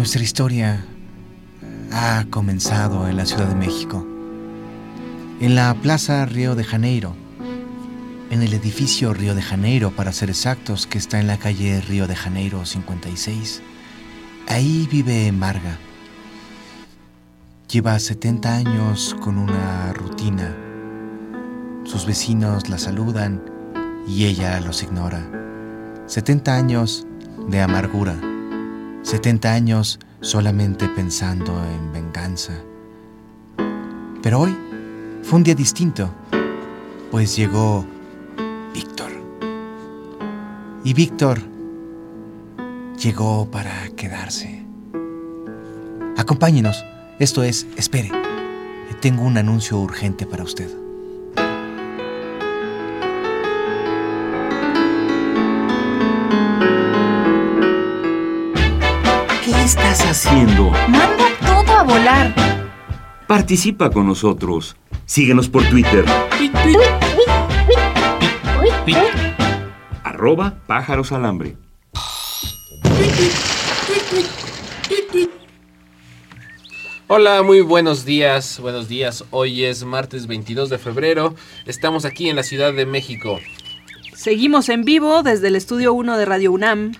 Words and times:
Nuestra 0.00 0.22
historia 0.22 0.82
ha 1.92 2.24
comenzado 2.30 3.06
en 3.06 3.18
la 3.18 3.26
Ciudad 3.26 3.46
de 3.46 3.54
México, 3.54 4.06
en 5.42 5.54
la 5.54 5.74
Plaza 5.74 6.24
Río 6.24 6.54
de 6.54 6.64
Janeiro, 6.64 7.14
en 8.30 8.40
el 8.40 8.54
edificio 8.54 9.12
Río 9.12 9.34
de 9.34 9.42
Janeiro, 9.42 9.90
para 9.90 10.14
ser 10.14 10.30
exactos, 10.30 10.86
que 10.86 10.96
está 10.96 11.20
en 11.20 11.26
la 11.26 11.36
calle 11.36 11.82
Río 11.82 12.06
de 12.06 12.16
Janeiro 12.16 12.64
56. 12.64 13.60
Ahí 14.48 14.88
vive 14.90 15.30
Marga. 15.32 15.76
Lleva 17.70 17.98
70 17.98 18.56
años 18.56 19.14
con 19.20 19.36
una 19.36 19.92
rutina. 19.92 20.56
Sus 21.84 22.06
vecinos 22.06 22.70
la 22.70 22.78
saludan 22.78 23.44
y 24.08 24.24
ella 24.24 24.58
los 24.60 24.82
ignora. 24.82 25.30
70 26.06 26.56
años 26.56 27.06
de 27.50 27.60
amargura. 27.60 28.29
70 29.02 29.52
años 29.52 29.98
solamente 30.20 30.88
pensando 30.88 31.52
en 31.64 31.92
venganza. 31.92 32.52
Pero 34.22 34.40
hoy 34.40 34.56
fue 35.22 35.38
un 35.38 35.44
día 35.44 35.54
distinto, 35.54 36.10
pues 37.10 37.36
llegó 37.36 37.84
Víctor. 38.74 39.10
Y 40.84 40.94
Víctor 40.94 41.40
llegó 42.98 43.50
para 43.50 43.88
quedarse. 43.96 44.64
Acompáñenos. 46.16 46.84
Esto 47.18 47.42
es, 47.42 47.66
espere, 47.76 48.10
tengo 49.00 49.22
un 49.22 49.38
anuncio 49.38 49.78
urgente 49.78 50.26
para 50.26 50.44
usted. 50.44 50.68
Estás 59.70 60.00
haciendo? 60.04 60.72
Manda 60.88 61.28
todo 61.40 61.76
a 61.76 61.82
volar. 61.84 62.34
Participa 63.28 63.90
con 63.90 64.08
nosotros. 64.08 64.76
Síguenos 65.06 65.48
por 65.48 65.62
Twitter. 65.68 66.04
Arroba 70.02 70.56
pájaros 70.66 71.12
alambre. 71.12 71.56
Hola, 77.06 77.42
muy 77.44 77.60
buenos 77.60 78.04
días, 78.04 78.58
buenos 78.60 78.88
días. 78.88 79.24
Hoy 79.30 79.64
es 79.64 79.84
martes 79.84 80.26
22 80.26 80.68
de 80.68 80.78
febrero. 80.78 81.36
Estamos 81.66 82.04
aquí 82.04 82.28
en 82.28 82.34
la 82.34 82.42
Ciudad 82.42 82.72
de 82.72 82.86
México. 82.86 83.38
Seguimos 84.14 84.68
en 84.68 84.84
vivo 84.84 85.22
desde 85.22 85.46
el 85.46 85.54
estudio 85.54 85.92
1 85.92 86.18
de 86.18 86.24
Radio 86.24 86.50
UNAM. 86.50 86.92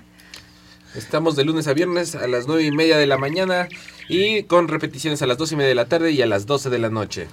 Estamos 0.95 1.37
de 1.37 1.45
lunes 1.45 1.69
a 1.69 1.73
viernes 1.73 2.17
a 2.17 2.27
las 2.27 2.49
9 2.49 2.65
y 2.65 2.73
media 2.73 2.99
de 2.99 3.07
la 3.07 3.17
mañana 3.17 3.69
y 4.09 4.43
con 4.43 4.67
repeticiones 4.67 5.23
a 5.23 5.27
las 5.27 5.39
2 5.39 5.53
y 5.53 5.57
media 5.57 5.69
de 5.69 5.75
la 5.77 5.85
tarde 5.85 6.11
y 6.11 6.21
a 6.21 6.27
las 6.27 6.47
12 6.47 6.69
de 6.69 6.79
la 6.81 6.91
noche. 6.91 7.29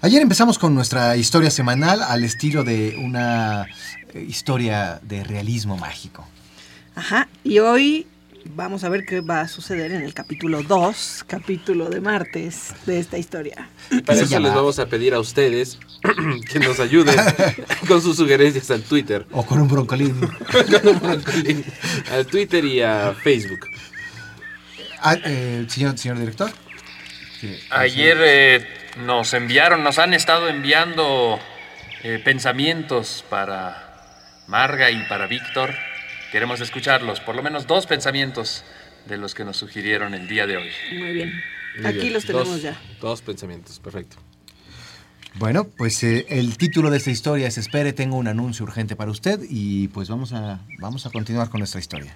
Ayer 0.00 0.22
empezamos 0.22 0.58
con 0.58 0.74
nuestra 0.74 1.16
historia 1.16 1.50
semanal 1.50 2.02
al 2.02 2.24
estilo 2.24 2.64
de 2.64 2.96
una 2.98 3.66
eh, 4.14 4.24
historia 4.26 5.00
de 5.02 5.22
realismo 5.22 5.76
mágico. 5.76 6.26
Ajá, 6.94 7.28
y 7.42 7.58
hoy 7.58 8.06
vamos 8.44 8.84
a 8.84 8.88
ver 8.88 9.04
qué 9.04 9.20
va 9.20 9.40
a 9.42 9.48
suceder 9.48 9.92
en 9.92 10.02
el 10.02 10.14
capítulo 10.14 10.62
2, 10.62 11.24
capítulo 11.26 11.88
de 11.90 12.00
martes 12.00 12.74
de 12.86 12.98
esta 12.98 13.18
historia. 13.18 13.68
Para 14.04 14.20
eso 14.20 14.38
les 14.38 14.54
vamos 14.54 14.78
a 14.78 14.86
pedir 14.86 15.14
a 15.14 15.20
ustedes 15.20 15.78
que 16.52 16.58
nos 16.60 16.78
ayuden 16.80 17.16
con 17.88 18.00
sus 18.02 18.16
sugerencias 18.16 18.70
al 18.70 18.82
Twitter. 18.82 19.26
O 19.32 19.44
con 19.44 19.60
un 19.60 19.68
broncolín. 19.68 20.14
Con 20.50 20.88
un 20.88 21.00
broncolín, 21.00 21.64
al 22.12 22.26
Twitter 22.26 22.64
y 22.64 22.80
a 22.82 23.14
Facebook. 23.14 23.68
Ah, 25.00 25.16
eh, 25.24 25.64
señor, 25.68 25.98
señor 25.98 26.18
director. 26.18 26.50
¿quiere- 27.40 27.60
Ayer 27.70 28.18
eh, 28.22 28.66
nos 29.04 29.34
enviaron, 29.34 29.82
nos 29.82 29.98
han 29.98 30.14
estado 30.14 30.48
enviando 30.48 31.38
eh, 32.02 32.20
pensamientos 32.24 33.24
para 33.28 34.42
Marga 34.46 34.90
y 34.90 35.02
para 35.08 35.26
Víctor. 35.26 35.74
Queremos 36.34 36.60
escucharlos, 36.60 37.20
por 37.20 37.36
lo 37.36 37.44
menos 37.44 37.68
dos 37.68 37.86
pensamientos 37.86 38.64
de 39.06 39.16
los 39.18 39.36
que 39.36 39.44
nos 39.44 39.56
sugirieron 39.56 40.14
el 40.14 40.26
día 40.26 40.48
de 40.48 40.56
hoy. 40.56 40.68
Muy 40.98 41.12
bien. 41.12 41.32
Muy 41.78 41.86
Aquí 41.86 41.98
bien, 42.00 42.12
los 42.12 42.24
tenemos 42.24 42.48
dos- 42.48 42.60
ya. 42.62 42.76
Dos 43.00 43.22
pensamientos, 43.22 43.78
perfecto. 43.78 44.16
Bueno, 45.36 45.62
pues 45.62 46.02
eh, 46.02 46.26
el 46.30 46.56
título 46.58 46.90
de 46.90 46.96
esta 46.96 47.12
historia 47.12 47.46
es 47.46 47.56
Espere, 47.56 47.92
tengo 47.92 48.16
un 48.16 48.26
anuncio 48.26 48.64
urgente 48.64 48.96
para 48.96 49.12
usted 49.12 49.42
y 49.48 49.86
pues 49.86 50.08
vamos 50.08 50.32
a, 50.32 50.58
vamos 50.80 51.06
a 51.06 51.10
continuar 51.10 51.50
con 51.50 51.60
nuestra 51.60 51.78
historia. 51.78 52.12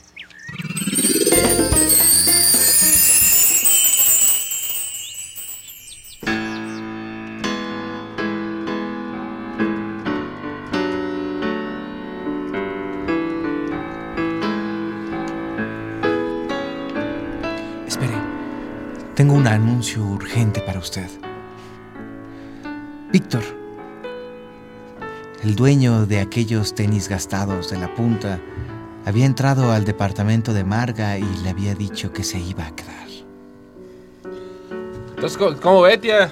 Tengo 19.19 19.35
un 19.35 19.49
anuncio 19.49 20.01
urgente 20.05 20.61
para 20.61 20.79
usted. 20.79 21.09
Víctor, 23.11 23.43
el 25.43 25.57
dueño 25.57 26.07
de 26.07 26.21
aquellos 26.21 26.73
tenis 26.73 27.09
gastados 27.09 27.69
de 27.69 27.79
la 27.79 27.93
punta, 27.97 28.39
había 29.05 29.27
entrado 29.27 29.73
al 29.73 29.85
departamento 29.85 30.53
de 30.53 30.63
Marga 30.63 31.19
y 31.19 31.25
le 31.43 31.49
había 31.49 31.75
dicho 31.75 32.13
que 32.13 32.23
se 32.23 32.39
iba 32.39 32.65
a 32.65 32.77
quedar. 32.77 33.09
Entonces, 35.17 35.37
¿cómo, 35.61 35.83
ve, 35.83 35.99
tía? 35.99 36.31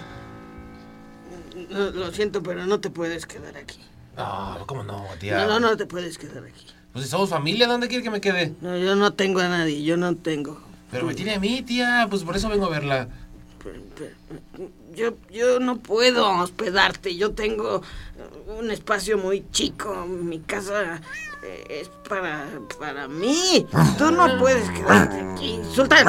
Lo, 1.68 1.90
lo 1.90 2.12
siento, 2.12 2.40
pero 2.40 2.66
no 2.66 2.78
te 2.78 2.90
puedes 2.90 3.26
quedar 3.26 3.56
aquí. 3.56 3.80
No, 4.16 4.62
¿cómo 4.64 4.84
no, 4.84 5.06
tía? 5.18 5.38
No, 5.38 5.58
no, 5.58 5.70
no 5.70 5.76
te 5.76 5.86
puedes 5.86 6.18
quedar 6.18 6.44
aquí. 6.44 6.66
Pues 6.92 7.06
si 7.06 7.10
somos 7.10 7.30
familia, 7.30 7.66
¿dónde 7.66 7.88
quiere 7.88 8.04
que 8.04 8.10
me 8.10 8.20
quede? 8.20 8.54
No, 8.60 8.78
yo 8.78 8.94
no 8.94 9.12
tengo 9.12 9.40
a 9.40 9.48
nadie, 9.48 9.82
yo 9.82 9.96
no 9.96 10.14
tengo. 10.14 10.60
Pero 10.96 11.08
me 11.08 11.14
tiene 11.14 11.34
a 11.34 11.38
mí, 11.38 11.60
tía, 11.60 12.06
pues 12.08 12.22
por 12.24 12.34
eso 12.36 12.48
vengo 12.48 12.64
a 12.64 12.70
verla. 12.70 13.08
Yo, 14.94 15.12
yo 15.30 15.60
no 15.60 15.76
puedo 15.78 16.26
hospedarte, 16.38 17.16
yo 17.16 17.32
tengo 17.32 17.82
un 18.46 18.70
espacio 18.70 19.18
muy 19.18 19.44
chico, 19.50 20.06
mi 20.06 20.38
casa 20.38 21.02
eh, 21.42 21.80
es 21.82 21.90
para, 22.08 22.46
para 22.80 23.08
mí. 23.08 23.66
Tú 23.98 24.10
no 24.10 24.38
puedes 24.38 24.70
quedarte 24.70 25.20
aquí. 25.20 25.60
Sultán. 25.70 26.06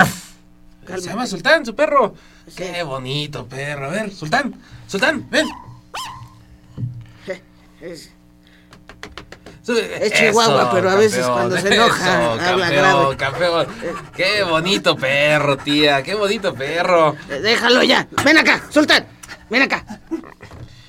Se 0.88 1.02
llama 1.02 1.28
Sultán, 1.28 1.66
su 1.66 1.76
perro. 1.76 2.16
Sí. 2.48 2.56
Qué 2.56 2.82
bonito 2.84 3.46
perro. 3.46 3.88
A 3.88 3.90
ver, 3.90 4.14
Sultán, 4.14 4.56
Sultán, 4.88 5.28
ven. 5.30 5.48
Es-. 7.82 8.12
Es 9.74 10.14
chihuahua, 10.14 10.72
pero 10.72 10.90
a 10.90 10.96
veces 10.96 11.26
cuando 11.26 11.58
se 11.58 11.68
enoja, 11.74 12.34
habla 12.34 12.44
campeón, 12.44 12.72
grave. 12.72 13.18
campeón. 13.18 13.68
Qué 14.16 14.44
bonito 14.44 14.96
perro, 14.96 15.58
tía. 15.58 16.02
Qué 16.04 16.16
bonito 16.16 16.54
perro. 16.54 17.16
eh, 17.30 17.40
déjalo 17.42 17.84
ya. 17.84 18.08
Ven 18.24 18.38
acá, 18.38 18.64
Sultán. 18.70 19.06
Ven 19.50 19.62
acá. 19.64 19.86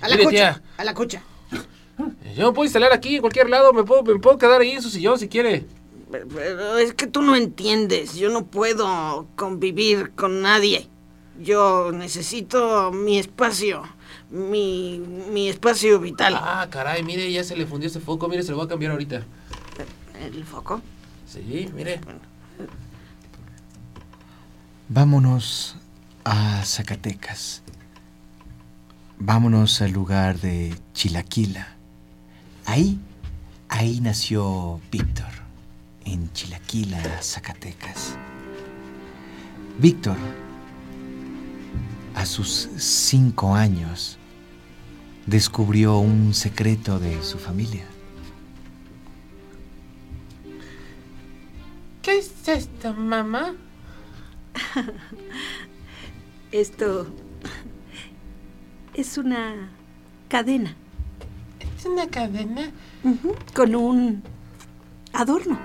A 0.00 0.08
la 0.08 0.14
Mire, 0.16 0.24
cucha. 0.24 0.36
tía. 0.36 0.62
A 0.76 0.84
la 0.84 0.94
cucha. 0.94 1.22
Yo 2.36 2.46
me 2.46 2.52
puedo 2.52 2.64
instalar 2.64 2.92
aquí 2.92 3.16
en 3.16 3.20
cualquier 3.20 3.50
lado. 3.50 3.72
Me 3.72 3.82
puedo, 3.82 4.02
me 4.04 4.18
puedo 4.20 4.38
quedar 4.38 4.60
ahí 4.60 4.72
en 4.72 4.82
su 4.82 4.90
sillón 4.90 5.18
si 5.18 5.28
quiere. 5.28 5.66
Pero, 6.10 6.26
pero 6.28 6.78
es 6.78 6.94
que 6.94 7.06
tú 7.08 7.22
no 7.22 7.34
entiendes. 7.34 8.14
Yo 8.14 8.30
no 8.30 8.46
puedo 8.46 9.26
convivir 9.36 10.12
con 10.14 10.40
nadie. 10.40 10.88
Yo 11.40 11.90
necesito 11.92 12.92
mi 12.92 13.18
espacio. 13.18 13.82
Mi, 14.30 14.98
mi 15.32 15.48
espacio 15.48 15.98
vital. 16.00 16.34
Ah, 16.36 16.66
caray, 16.70 17.02
mire, 17.02 17.30
ya 17.32 17.42
se 17.44 17.56
le 17.56 17.66
fundió 17.66 17.88
ese 17.88 18.00
foco. 18.00 18.28
Mire, 18.28 18.42
se 18.42 18.50
lo 18.50 18.58
voy 18.58 18.66
a 18.66 18.68
cambiar 18.68 18.92
ahorita. 18.92 19.22
¿El 20.20 20.44
foco? 20.44 20.82
Sí, 21.26 21.70
mire. 21.74 22.00
Vámonos 24.88 25.76
a 26.24 26.62
Zacatecas. 26.64 27.62
Vámonos 29.18 29.82
al 29.82 29.92
lugar 29.92 30.38
de 30.40 30.74
Chilaquila. 30.94 31.68
Ahí, 32.66 32.98
ahí 33.68 34.00
nació 34.00 34.80
Víctor, 34.92 35.30
en 36.04 36.32
Chilaquila, 36.32 37.22
Zacatecas. 37.22 38.16
Víctor, 39.78 40.16
a 42.18 42.26
sus 42.26 42.68
cinco 42.78 43.54
años, 43.54 44.18
descubrió 45.26 45.98
un 45.98 46.34
secreto 46.34 46.98
de 46.98 47.22
su 47.22 47.38
familia. 47.38 47.86
¿Qué 52.02 52.18
es 52.18 52.32
esto, 52.48 52.92
mamá? 52.92 53.54
Esto 56.50 57.06
es 58.94 59.16
una 59.16 59.70
cadena 60.28 60.74
¿Es 61.78 61.84
una 61.84 62.08
cadena? 62.08 62.72
con 63.54 63.76
un 63.76 64.22
adorno. 65.12 65.56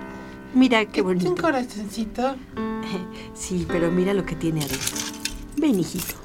Mira 0.54 0.84
qué 0.86 1.00
¿Es 1.00 1.06
un 1.06 1.14
bonito. 1.14 1.42
corazoncito? 1.42 2.36
Sí, 3.34 3.64
pero 3.66 3.90
mira 3.90 4.14
lo 4.14 4.24
que 4.24 4.36
tiene 4.36 4.60
adentro. 4.60 4.96
Ven, 5.56 5.80
hijito. 5.80 6.23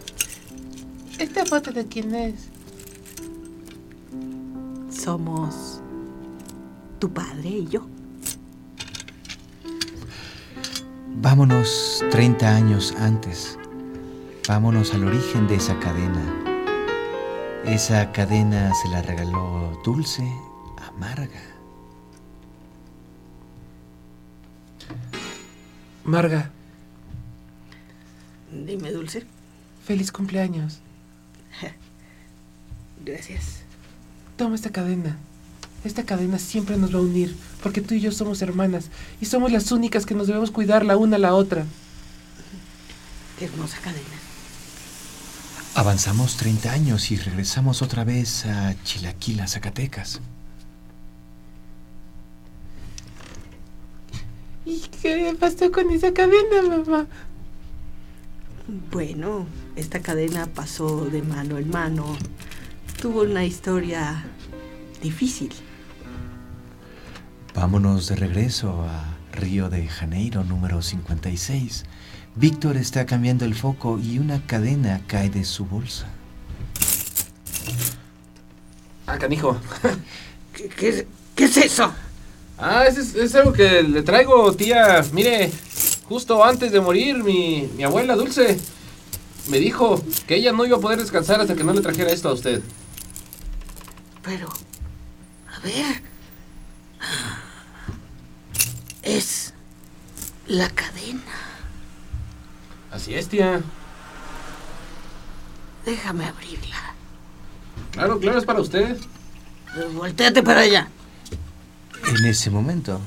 ¿Esta 1.20 1.46
foto 1.46 1.72
de 1.72 1.86
quién 1.86 2.16
es? 2.16 2.48
Somos 4.90 5.82
tu 7.00 7.12
padre 7.12 7.50
y 7.50 7.68
yo. 7.68 7.86
Vámonos 11.22 12.04
30 12.12 12.56
años 12.56 12.94
antes. 12.98 13.58
Vámonos 14.48 14.94
al 14.94 15.04
origen 15.04 15.48
de 15.48 15.56
esa 15.56 15.78
cadena. 15.80 16.24
Esa 17.66 18.12
cadena 18.14 18.74
se 18.74 18.88
la 18.88 19.02
regaló 19.02 19.80
Dulce 19.84 20.24
a 20.78 20.92
Marga. 20.94 21.42
Marga, 26.06 26.50
Dime, 28.52 28.92
Dulce. 28.92 29.26
feliz 29.86 30.12
cumpleaños. 30.12 30.80
Gracias. 33.06 33.62
Toma 34.38 34.56
esta 34.56 34.72
cadena. 34.72 35.18
Esta 35.84 36.04
cadena 36.04 36.40
siempre 36.40 36.78
nos 36.78 36.94
va 36.94 37.00
a 37.00 37.02
unir, 37.02 37.36
porque 37.64 37.82
tú 37.82 37.94
y 37.94 38.02
yo 38.02 38.12
somos 38.12 38.42
hermanas 38.42 38.90
y 39.22 39.26
somos 39.26 39.52
las 39.52 39.72
únicas 39.72 40.06
que 40.06 40.16
nos 40.16 40.28
debemos 40.28 40.52
cuidar 40.52 40.86
la 40.86 40.98
una 40.98 41.16
a 41.16 41.20
la 41.20 41.34
otra. 41.34 41.66
Qué 43.38 43.46
hermosa 43.46 43.78
cadena. 43.78 44.04
Avanzamos 45.76 46.36
30 46.36 46.72
años 46.74 47.12
y 47.12 47.16
regresamos 47.16 47.82
otra 47.82 48.04
vez 48.04 48.46
a 48.46 48.76
Chilaquila, 48.84 49.48
Zacatecas. 49.48 50.20
¿Y 54.66 54.82
qué 55.02 55.36
pasó 55.40 55.72
con 55.72 55.90
esa 55.92 56.12
cadena, 56.14 56.62
mamá? 56.62 57.08
Bueno, 58.92 59.48
esta 59.76 60.02
cadena 60.02 60.48
pasó 60.48 61.06
de 61.06 61.22
mano 61.22 61.58
en 61.58 61.70
mano. 61.70 62.18
Tuvo 63.02 63.22
una 63.22 63.46
historia 63.46 64.26
difícil. 65.02 65.52
Vámonos 67.56 68.08
de 68.08 68.16
regreso 68.16 68.84
a 68.84 69.06
Río 69.38 69.70
de 69.70 69.88
Janeiro 69.88 70.44
número 70.44 70.82
56. 70.82 71.86
Víctor 72.36 72.78
está 72.78 73.06
cambiando 73.06 73.46
el 73.46 73.56
foco 73.56 74.00
y 74.00 74.20
una 74.20 74.46
cadena 74.46 75.02
cae 75.08 75.30
de 75.30 75.44
su 75.46 75.66
bolsa. 75.66 76.08
Ah, 79.08 79.18
canijo. 79.18 79.58
¿Qué, 80.54 80.68
qué- 80.70 81.08
qué 81.36 81.46
es 81.46 81.58
eso? 81.58 81.92
Ah, 82.58 82.86
es, 82.86 82.98
es- 82.98 83.16
es 83.16 83.36
algo 83.36 83.54
que 83.54 83.82
le 83.82 84.04
traigo, 84.04 84.54
tía. 84.54 85.04
Mire, 85.14 85.52
justo 86.08 86.44
antes 86.44 86.72
de 86.72 86.82
morir, 86.82 87.24
mi, 87.24 87.70
mi 87.76 87.84
abuela 87.84 88.16
Dulce 88.16 88.60
me 89.50 89.58
dijo 89.58 90.04
que 90.28 90.36
ella 90.36 90.52
no 90.52 90.66
iba 90.66 90.78
a 90.78 90.82
poder 90.82 91.00
descansar 91.00 91.40
hasta 91.42 91.56
que 91.56 91.64
no 91.64 91.74
le 91.74 91.82
trajera 91.82 92.12
esto 92.12 92.30
a 92.30 92.34
usted. 92.34 92.62
Pero, 94.30 94.48
a 94.48 95.60
ver. 95.62 96.04
Es 99.02 99.56
la 100.46 100.70
cadena. 100.70 101.24
Así 102.92 103.16
es, 103.16 103.28
tía. 103.28 103.60
Déjame 105.84 106.26
abrirla. 106.26 106.94
Claro, 107.90 108.20
claro, 108.20 108.38
es 108.38 108.46
para 108.46 108.62
usted. 108.62 109.00
Voltéate 109.96 110.44
para 110.44 110.62
allá. 110.62 110.90
En 112.06 112.24
ese 112.24 112.52
momento, 112.52 113.02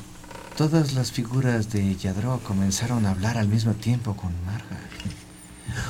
todas 0.56 0.92
las 0.94 1.12
figuras 1.12 1.70
de 1.70 1.94
Yadro 1.94 2.40
comenzaron 2.42 3.06
a 3.06 3.12
hablar 3.12 3.38
al 3.38 3.46
mismo 3.46 3.74
tiempo 3.74 4.16
con 4.16 4.32
Marga. 4.44 4.80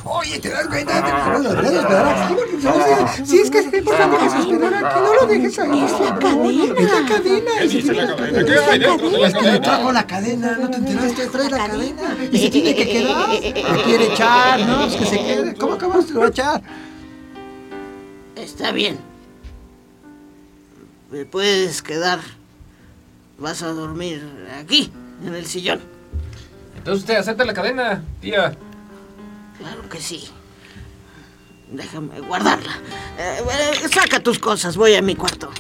Oye, 0.04 0.38
¿te 0.40 0.48
das 0.50 0.66
cuenta? 0.66 1.38
Si 3.24 3.38
es 3.38 3.50
que 3.50 3.58
es 3.58 3.72
importante 3.72 4.16
que 4.18 4.30
se 4.30 4.38
espera 4.40 4.78
aquí, 4.90 5.00
no 5.00 5.14
lo 5.14 5.26
dejes 5.26 5.58
ahí. 5.58 5.84
Es 5.84 5.92
la 6.00 6.18
cadena. 6.18 6.72
Es 6.78 6.86
la 6.88 7.06
cadena. 7.06 7.50
se 7.68 7.82
tiene- 7.82 9.26
Es 9.26 9.34
que 9.34 9.42
le 9.52 9.60
trajo 9.60 9.92
la 9.92 10.06
cadena, 10.06 10.56
¿no 10.58 10.70
te 10.70 10.76
enteraste? 10.78 11.26
Trae 11.28 11.50
la 11.50 11.66
cadena. 11.68 12.16
Y 12.32 12.38
se 12.38 12.50
tiene 12.50 12.74
que 12.74 12.88
quedar. 12.88 13.28
Lo 13.76 13.82
quiere 13.84 14.12
echar, 14.12 14.60
¿no? 14.60 14.80
Pues 14.82 14.96
que 14.96 15.06
se 15.06 15.18
quede. 15.18 15.54
¿Cómo 15.54 15.74
acabas 15.74 16.08
de 16.08 16.14
lo 16.14 16.20
va 16.20 16.26
a 16.26 16.30
echar? 16.30 16.62
Está 18.36 18.72
bien. 18.72 18.98
Me 21.10 21.24
puedes 21.26 21.82
quedar. 21.82 22.20
Vas 23.38 23.62
a 23.62 23.68
dormir 23.68 24.22
aquí, 24.60 24.92
en 25.26 25.34
el 25.34 25.46
sillón. 25.46 25.80
Entonces 26.76 27.02
usted 27.02 27.16
acepta 27.16 27.44
la 27.44 27.54
cadena, 27.54 28.02
tía. 28.20 28.56
Claro 29.62 29.88
que 29.88 30.00
sí. 30.00 30.28
Déjame 31.70 32.18
guardarla. 32.18 32.72
Eh, 33.16 33.38
eh, 33.84 33.88
saca 33.88 34.20
tus 34.20 34.40
cosas, 34.40 34.76
voy 34.76 34.96
a 34.96 35.02
mi 35.02 35.14
cuarto. 35.14 35.52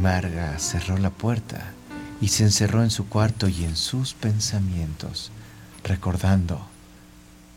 Marga 0.00 0.58
cerró 0.58 0.96
la 0.96 1.10
puerta 1.10 1.72
y 2.22 2.28
se 2.28 2.44
encerró 2.44 2.82
en 2.82 2.90
su 2.90 3.10
cuarto 3.10 3.46
y 3.46 3.64
en 3.64 3.76
sus 3.76 4.14
pensamientos, 4.14 5.32
recordando 5.84 6.66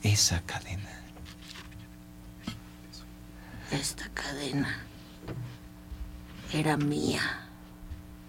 esa 0.04 0.42
cadena. 0.42 0.92
Esta 3.72 4.10
cadena 4.10 4.80
era 6.52 6.76
mía 6.76 7.22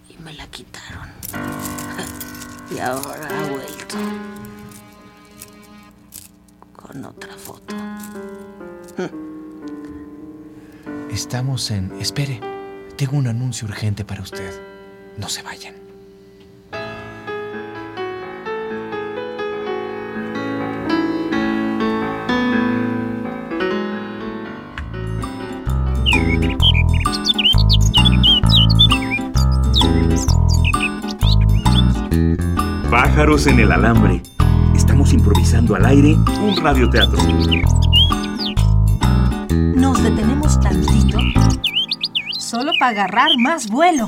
y 0.07 0.17
me 0.23 0.33
la 0.33 0.47
quitaron. 0.47 1.09
Y 2.71 2.77
ahora 2.77 3.27
ha 3.27 3.49
vuelto 3.49 3.97
con 6.91 7.05
otra 7.05 7.35
foto. 7.35 7.75
Estamos 11.11 11.69
en... 11.69 11.91
Espere, 11.99 12.39
tengo 12.95 13.17
un 13.17 13.27
anuncio 13.27 13.67
urgente 13.67 14.03
para 14.03 14.23
usted. 14.23 14.51
No 15.17 15.29
se 15.29 15.43
vayan. 15.43 15.75
Pájaros 32.89 33.45
en 33.45 33.59
el 33.59 33.71
alambre. 33.71 34.23
Estamos 35.09 35.25
improvisando 35.27 35.75
al 35.75 35.85
aire 35.87 36.13
un 36.39 36.55
radioteatro. 36.61 37.17
Nos 39.73 40.03
detenemos 40.03 40.59
tantito 40.61 41.17
solo 42.37 42.71
para 42.79 42.91
agarrar 42.91 43.29
más 43.39 43.67
vuelo. 43.69 44.05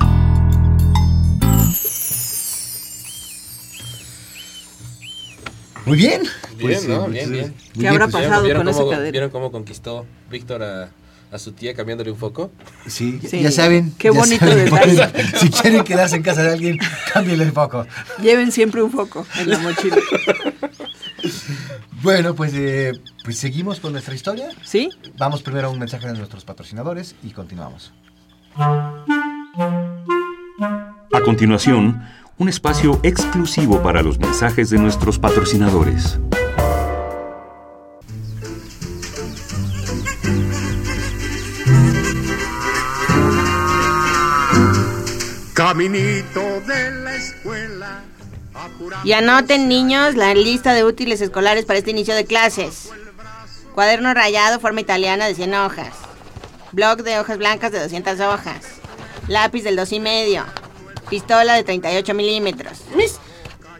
Muy 5.84 5.96
bien. 5.96 6.22
Bien, 6.56 6.60
Pues, 6.60 6.88
¿no? 6.88 7.06
eh, 7.06 7.10
Bien, 7.10 7.28
pues, 7.28 7.30
bien. 7.30 7.54
¿Qué 7.80 7.88
habrá 7.88 8.06
¿Vieron- 8.06 8.10
pasado 8.12 8.42
vieron 8.44 8.62
con 8.62 8.68
esa 8.68 8.78
cómo- 8.80 8.90
cadena? 8.92 9.10
¿Vieron 9.10 9.30
cómo 9.30 9.50
conquistó 9.50 10.06
Víctor 10.30 10.62
a, 10.62 10.90
a 11.32 11.38
su 11.38 11.52
tía 11.52 11.74
cambiándole 11.74 12.12
un 12.12 12.18
foco? 12.18 12.52
Sí, 12.86 13.18
Sí. 13.28 13.40
ya 13.42 13.50
saben. 13.50 13.92
Qué 13.98 14.12
ya 14.12 14.18
bonito 14.18 14.46
saben, 14.46 14.64
detalle. 14.64 14.94
pueden- 15.12 15.36
si 15.40 15.50
quieren 15.50 15.82
quedarse 15.84 16.16
en 16.16 16.22
casa 16.22 16.42
de 16.44 16.52
alguien, 16.52 16.78
cámbienle 17.12 17.44
el 17.44 17.52
foco. 17.52 17.86
Lleven 18.22 18.52
siempre 18.52 18.80
un 18.82 18.92
foco 18.92 19.26
en 19.40 19.50
la 19.50 19.58
mochila. 19.58 19.96
bueno, 22.02 22.34
pues, 22.34 22.52
eh, 22.54 22.92
pues 23.24 23.38
seguimos 23.38 23.80
con 23.80 23.92
nuestra 23.92 24.14
historia. 24.14 24.48
Sí. 24.62 24.90
Vamos 25.18 25.42
primero 25.42 25.68
a 25.68 25.70
un 25.70 25.78
mensaje 25.78 26.06
de 26.06 26.14
nuestros 26.14 26.44
patrocinadores 26.44 27.14
y 27.22 27.30
continuamos. 27.30 27.92
A 31.14 31.20
continuación, 31.24 32.02
un 32.38 32.48
espacio 32.48 32.98
exclusivo 33.02 33.82
para 33.82 34.02
los 34.02 34.18
mensajes 34.18 34.70
de 34.70 34.78
nuestros 34.78 35.18
patrocinadores. 35.18 36.18
Caminito 45.54 46.40
de 46.66 46.90
la 47.04 47.14
escuela. 47.14 48.11
Y 49.04 49.12
anoten, 49.12 49.68
niños, 49.68 50.14
la 50.14 50.34
lista 50.34 50.74
de 50.74 50.84
útiles 50.84 51.20
escolares 51.20 51.64
para 51.64 51.78
este 51.78 51.90
inicio 51.90 52.14
de 52.14 52.24
clases. 52.24 52.90
Cuaderno 53.74 54.12
rayado, 54.14 54.60
forma 54.60 54.80
italiana 54.80 55.26
de 55.26 55.34
100 55.34 55.54
hojas. 55.54 55.94
Bloc 56.72 57.00
de 57.00 57.18
hojas 57.18 57.38
blancas 57.38 57.72
de 57.72 57.80
200 57.80 58.20
hojas. 58.20 58.66
Lápiz 59.28 59.62
del 59.62 59.76
2 59.76 59.92
y 59.92 60.00
medio. 60.00 60.44
Pistola 61.08 61.54
de 61.54 61.64
38 61.64 62.14
milímetros. 62.14 62.82
Miss, 62.96 63.18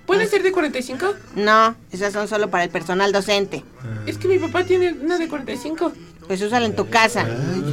¿puede 0.07 0.27
ser 0.27 0.43
de 0.43 0.53
45? 0.53 1.15
No, 1.37 1.75
esas 1.91 2.13
son 2.13 2.29
solo 2.29 2.51
para 2.51 2.65
el 2.65 2.71
personal 2.71 3.13
docente. 3.13 3.65
Es 4.07 4.19
que 4.19 4.29
mi 4.29 4.39
papá 4.39 4.65
tiene 4.65 4.93
una 4.93 5.19
de 5.19 5.29
45. 5.29 5.93
Pues 6.27 6.41
úsala 6.41 6.67
en 6.67 6.77
tu 6.77 6.89
casa 6.89 7.27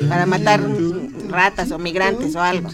para 0.09 0.25
matar 0.25 0.61
ratas 1.29 1.71
o 1.71 1.77
migrantes 1.77 2.35
o 2.35 2.41
algo. 2.41 2.69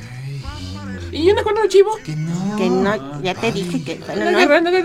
¿Y 1.16 1.32
una 1.32 1.44
con 1.44 1.58
un 1.58 1.70
chivo? 1.70 1.98
Que 2.04 2.70
no, 2.70 3.22
ya 3.22 3.34
te 3.34 3.52
dije 3.52 3.84
que. 3.84 3.96
bueno, 4.06 4.62
no, 4.62 4.72
de 4.72 4.84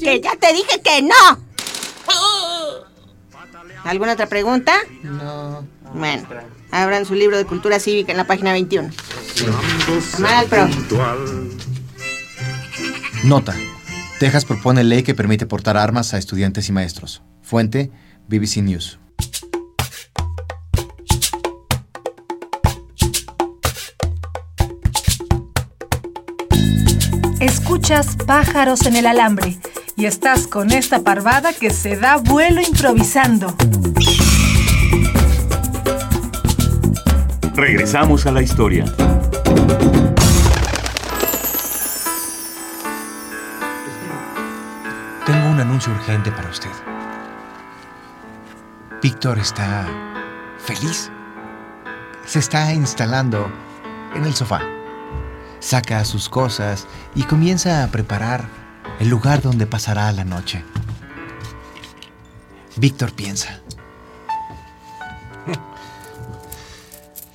que 0.00 0.20
ya 0.20 0.36
te 0.36 0.52
dije 0.52 0.80
que 0.82 1.02
no. 1.02 1.50
¿Alguna 3.84 4.12
otra 4.12 4.26
pregunta? 4.26 4.74
No. 5.02 5.64
Bueno, 5.94 6.26
abran 6.70 7.06
su 7.06 7.14
libro 7.14 7.36
de 7.36 7.46
cultura 7.46 7.78
cívica 7.78 8.12
en 8.12 8.18
la 8.18 8.26
página 8.26 8.52
21. 8.52 8.90
Llamar 10.18 10.34
al 10.34 10.46
pro. 10.46 10.68
Nota. 13.24 13.54
Texas 14.18 14.44
propone 14.44 14.84
ley 14.84 15.02
que 15.02 15.14
permite 15.14 15.46
portar 15.46 15.76
armas 15.76 16.12
a 16.14 16.18
estudiantes 16.18 16.68
y 16.68 16.72
maestros. 16.72 17.22
Fuente, 17.42 17.90
BBC 18.28 18.58
News. 18.58 18.98
Escuchas 27.90 28.24
pájaros 28.24 28.86
en 28.86 28.94
el 28.94 29.04
alambre 29.04 29.58
y 29.96 30.06
estás 30.06 30.46
con 30.46 30.70
esta 30.70 31.00
parvada 31.00 31.52
que 31.52 31.70
se 31.70 31.96
da 31.96 32.18
vuelo 32.18 32.60
improvisando. 32.60 33.52
Regresamos 37.52 38.26
a 38.26 38.30
la 38.30 38.42
historia. 38.42 38.84
Tengo 45.26 45.48
un 45.50 45.58
anuncio 45.58 45.92
urgente 45.92 46.30
para 46.30 46.48
usted. 46.48 46.70
Víctor 49.02 49.36
está 49.40 49.88
feliz. 50.58 51.10
Se 52.24 52.38
está 52.38 52.72
instalando 52.72 53.50
en 54.14 54.26
el 54.26 54.34
sofá. 54.36 54.79
Saca 55.60 56.04
sus 56.04 56.28
cosas 56.28 56.86
y 57.14 57.22
comienza 57.24 57.84
a 57.84 57.88
preparar 57.88 58.48
el 58.98 59.08
lugar 59.08 59.42
donde 59.42 59.66
pasará 59.66 60.10
la 60.12 60.24
noche. 60.24 60.64
Víctor 62.76 63.12
piensa. 63.12 63.60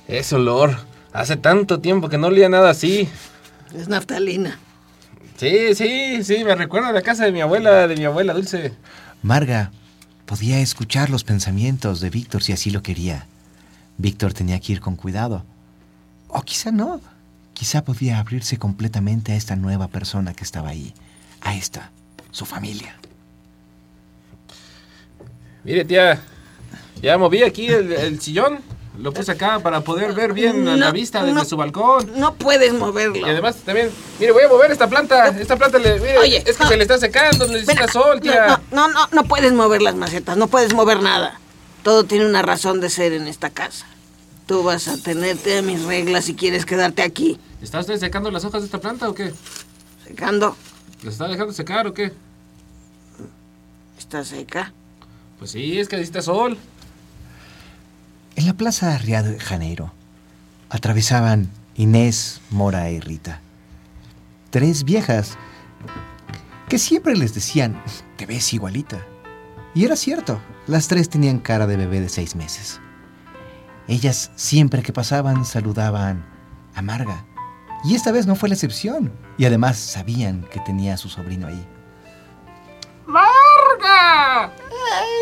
Ese 0.08 0.34
olor. 0.34 0.76
Hace 1.12 1.36
tanto 1.36 1.80
tiempo 1.80 2.08
que 2.08 2.18
no 2.18 2.26
olía 2.26 2.48
nada 2.48 2.70
así. 2.70 3.08
Es 3.74 3.88
naftalina. 3.88 4.58
Sí, 5.36 5.74
sí, 5.74 6.24
sí, 6.24 6.44
me 6.44 6.54
recuerda 6.54 6.88
a 6.88 6.92
la 6.92 7.02
casa 7.02 7.24
de 7.24 7.32
mi 7.32 7.40
abuela, 7.40 7.86
de 7.86 7.96
mi 7.96 8.04
abuela 8.04 8.34
Dulce. 8.34 8.72
Marga 9.22 9.70
podía 10.26 10.60
escuchar 10.60 11.10
los 11.10 11.24
pensamientos 11.24 12.00
de 12.00 12.10
Víctor 12.10 12.42
si 12.42 12.52
así 12.52 12.70
lo 12.70 12.82
quería. 12.82 13.26
Víctor 13.98 14.34
tenía 14.34 14.60
que 14.60 14.72
ir 14.72 14.80
con 14.80 14.96
cuidado. 14.96 15.44
O 16.28 16.42
quizá 16.42 16.70
no. 16.70 17.00
Quizá 17.56 17.82
podía 17.82 18.18
abrirse 18.18 18.58
completamente 18.58 19.32
a 19.32 19.36
esta 19.36 19.56
nueva 19.56 19.88
persona 19.88 20.34
que 20.34 20.44
estaba 20.44 20.68
ahí. 20.68 20.92
A 21.40 21.54
esta, 21.54 21.90
su 22.30 22.44
familia. 22.44 22.96
Mire, 25.64 25.84
tía, 25.86 26.20
ya 27.00 27.16
moví 27.16 27.42
aquí 27.42 27.66
el, 27.68 27.92
el 27.92 28.20
sillón. 28.20 28.60
Lo 28.98 29.12
puse 29.12 29.32
acá 29.32 29.58
para 29.60 29.80
poder 29.82 30.12
ver 30.14 30.32
bien 30.34 30.78
la- 30.80 30.90
vista 30.90 31.20
desde 31.22 31.34
no. 31.34 31.44
su 31.46 31.56
balcón. 31.56 32.12
No 32.16 32.34
puedes 32.34 32.72
moverlo. 32.74 33.16
Y 33.16 33.24
además 33.30 33.56
también, 33.56 33.90
mire, 34.18 34.32
voy 34.32 34.44
a 34.44 34.48
mover 34.48 34.70
esta 34.70 34.88
planta. 34.88 35.28
Esta 35.28 35.56
planta, 35.56 35.78
le, 35.78 35.98
mire, 36.00 36.18
Oye, 36.18 36.42
es 36.46 36.56
que 36.56 36.62
no. 36.64 36.68
se 36.68 36.76
le 36.76 36.82
está 36.82 36.98
secando, 36.98 37.46
necesita 37.46 37.88
sol, 37.88 38.20
tía. 38.20 38.46
No, 38.70 38.88
no, 38.88 38.88
no, 38.88 39.08
no 39.12 39.24
puedes 39.24 39.52
mover 39.52 39.80
las 39.82 39.94
macetas, 39.96 40.36
no 40.36 40.46
puedes 40.46 40.72
mover 40.74 41.02
nada. 41.02 41.40
Todo 41.82 42.04
tiene 42.04 42.26
una 42.26 42.42
razón 42.42 42.80
de 42.80 42.88
ser 42.90 43.12
en 43.14 43.26
esta 43.26 43.48
casa. 43.50 43.86
Tú 44.46 44.62
vas 44.62 44.86
a 44.88 44.96
tenerte 44.96 45.58
a 45.58 45.62
mis 45.62 45.82
reglas 45.84 46.24
si 46.26 46.34
quieres 46.34 46.64
quedarte 46.64 47.02
aquí. 47.02 47.38
¿Está 47.60 47.80
usted 47.80 47.98
secando 47.98 48.30
las 48.30 48.44
hojas 48.44 48.62
de 48.62 48.66
esta 48.66 48.80
planta 48.80 49.08
o 49.08 49.14
qué? 49.14 49.32
Secando, 50.06 50.56
¿Las 51.02 51.14
está 51.14 51.26
dejando 51.28 51.52
secar 51.52 51.86
o 51.86 51.94
qué? 51.94 52.12
está 53.98 54.24
seca. 54.24 54.72
Pues 55.38 55.50
sí, 55.50 55.78
es 55.80 55.88
que 55.88 55.96
necesita 55.96 56.22
sol. 56.22 56.56
En 58.36 58.46
la 58.46 58.54
plaza 58.54 58.96
Río 58.98 59.22
de 59.22 59.40
Janeiro 59.40 59.92
atravesaban 60.70 61.50
Inés, 61.74 62.40
Mora 62.50 62.90
y 62.90 63.00
Rita. 63.00 63.40
Tres 64.50 64.84
viejas 64.84 65.36
que 66.68 66.78
siempre 66.78 67.16
les 67.16 67.34
decían, 67.34 67.82
te 68.16 68.26
ves 68.26 68.52
igualita. 68.54 69.04
Y 69.74 69.84
era 69.84 69.96
cierto, 69.96 70.40
las 70.66 70.86
tres 70.88 71.08
tenían 71.10 71.40
cara 71.40 71.66
de 71.66 71.76
bebé 71.76 72.00
de 72.00 72.08
seis 72.08 72.36
meses. 72.36 72.80
Ellas 73.88 74.30
siempre 74.34 74.82
que 74.82 74.92
pasaban 74.92 75.44
saludaban 75.44 76.26
a 76.74 76.82
Marga. 76.82 77.24
Y 77.84 77.94
esta 77.94 78.10
vez 78.10 78.26
no 78.26 78.34
fue 78.34 78.48
la 78.48 78.54
excepción. 78.54 79.12
Y 79.38 79.44
además 79.44 79.78
sabían 79.78 80.42
que 80.50 80.60
tenía 80.60 80.94
a 80.94 80.96
su 80.96 81.08
sobrino 81.08 81.46
ahí. 81.46 81.66
¡Marga! 83.06 84.52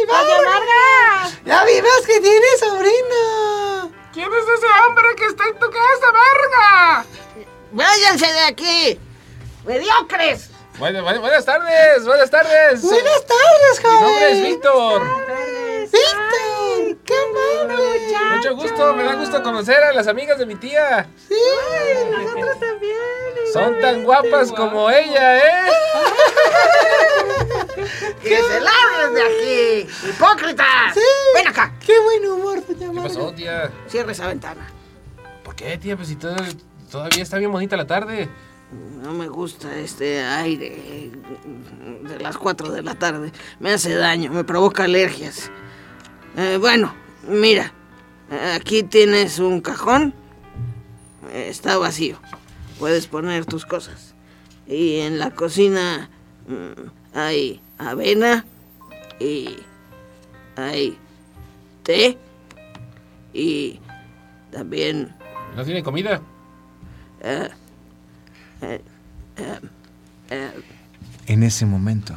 ¡Vaya, 0.08 0.36
Marga! 0.46 1.30
¡Ya 1.44 1.64
vimos 1.64 2.06
que 2.06 2.20
tiene 2.20 2.46
sobrino! 2.58 3.92
¿Quién 4.12 4.30
es 4.32 4.58
ese 4.58 4.66
hombre 4.86 5.04
que 5.16 5.26
está 5.26 5.44
en 5.48 5.58
tu 5.58 5.66
casa, 5.66 6.12
Marga? 6.12 7.04
¡Váyanse 7.72 8.26
de 8.26 8.40
aquí! 8.40 8.98
¡Mediocres! 9.66 10.50
Bueno, 10.78 11.02
bueno, 11.02 11.20
buenas 11.20 11.44
tardes, 11.44 12.04
buenas 12.04 12.30
tardes. 12.30 12.82
Buenas 12.82 13.26
tardes, 13.26 13.82
Mi 13.84 13.90
nombre 13.90 14.30
es 14.30 14.38
joven. 14.38 14.42
Víctor, 14.42 15.02
qué 17.04 17.14
amable. 17.14 17.84
Mucho 18.44 18.56
gusto, 18.56 18.94
me 18.94 19.04
da 19.04 19.14
gusto 19.14 19.42
conocer 19.42 19.82
a 19.82 19.92
las 19.94 20.06
amigas 20.06 20.38
de 20.38 20.44
mi 20.44 20.54
tía. 20.56 21.08
Sí, 21.28 21.34
nosotros 22.10 22.60
también. 22.60 22.94
Son 23.54 23.80
tan 23.80 24.04
guapas 24.04 24.52
como 24.52 24.90
ella, 24.90 25.38
¿eh? 25.38 25.70
¡Que 28.22 28.36
se 28.36 28.60
larguen 28.60 29.14
de 29.14 29.22
aquí! 29.22 29.88
¡Hipócritas! 30.10 30.92
Sí. 30.92 31.00
¡Ven 31.34 31.48
acá! 31.48 31.72
Qué 31.84 31.98
buen 32.00 32.26
humor, 32.32 32.62
doña 32.66 32.78
¿Qué 32.80 32.86
Marga. 32.92 33.02
pasó, 33.08 33.32
tía? 33.32 33.70
Cierra 33.88 34.12
esa 34.12 34.26
ventana. 34.26 34.68
¿Por 35.42 35.54
qué, 35.54 35.78
tía? 35.78 35.96
Pues 35.96 36.08
si 36.08 36.16
todo- 36.16 36.36
todavía 36.90 37.22
está 37.22 37.38
bien 37.38 37.50
bonita 37.50 37.78
la 37.78 37.86
tarde. 37.86 38.28
No 39.02 39.12
me 39.12 39.28
gusta 39.28 39.74
este 39.76 40.22
aire 40.22 41.10
de 42.02 42.18
las 42.20 42.36
4 42.36 42.70
de 42.72 42.82
la 42.82 42.94
tarde. 42.94 43.32
Me 43.58 43.72
hace 43.72 43.94
daño, 43.94 44.30
me 44.32 44.44
provoca 44.44 44.84
alergias. 44.84 45.50
Eh, 46.36 46.58
bueno, 46.60 46.94
mira, 47.28 47.72
aquí 48.56 48.82
tienes 48.82 49.38
un 49.38 49.60
cajón. 49.60 50.14
Está 51.32 51.78
vacío. 51.78 52.18
Puedes 52.78 53.06
poner 53.06 53.44
tus 53.46 53.64
cosas. 53.66 54.14
Y 54.66 55.00
en 55.00 55.18
la 55.18 55.30
cocina 55.30 56.08
mm, 56.48 57.16
hay 57.18 57.60
avena 57.78 58.44
y 59.20 59.56
hay 60.56 60.96
té 61.82 62.16
y 63.32 63.78
también 64.50 65.14
¿No 65.56 65.64
tiene 65.64 65.82
comida? 65.82 66.20
eh, 67.20 67.48
eh, 68.62 68.80
eh, 70.30 70.50
En 71.26 71.42
ese 71.42 71.66
momento, 71.66 72.14